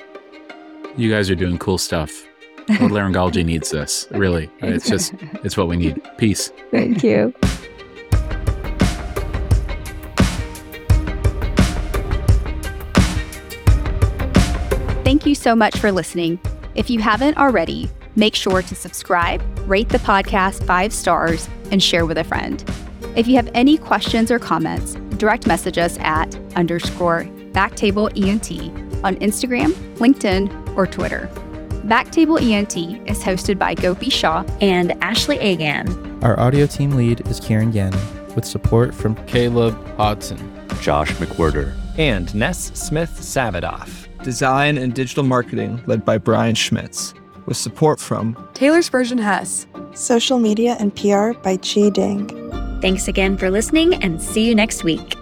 [0.97, 2.27] You guys are doing cool stuff.
[2.67, 4.07] Otolaryngology needs this.
[4.11, 4.51] Really.
[4.59, 5.15] It's just,
[5.45, 6.01] it's what we need.
[6.19, 6.53] Peace.
[6.71, 7.33] Thank you.
[15.23, 16.41] Thank you so much for listening.
[16.75, 22.07] If you haven't already, make sure to subscribe, rate the podcast five stars, and share
[22.07, 22.69] with a friend.
[23.15, 28.51] If you have any questions or comments, direct message us at underscore backtable ENT
[29.05, 31.31] on Instagram, LinkedIn, or Twitter.
[31.85, 32.77] Backtable ENT
[33.09, 36.19] is hosted by Gopi Shah and Ashley Agan.
[36.25, 42.35] Our audio team lead is Kieran Gannon, with support from Caleb Hodson, Josh McWhirter, and
[42.35, 44.02] Ness Smith Savadoff.
[44.23, 47.13] Design and digital marketing led by Brian Schmitz,
[47.47, 49.67] with support from Taylor Spurgeon Hess.
[49.95, 52.29] Social media and PR by Chi Ding.
[52.81, 55.17] Thanks again for listening and see you next week.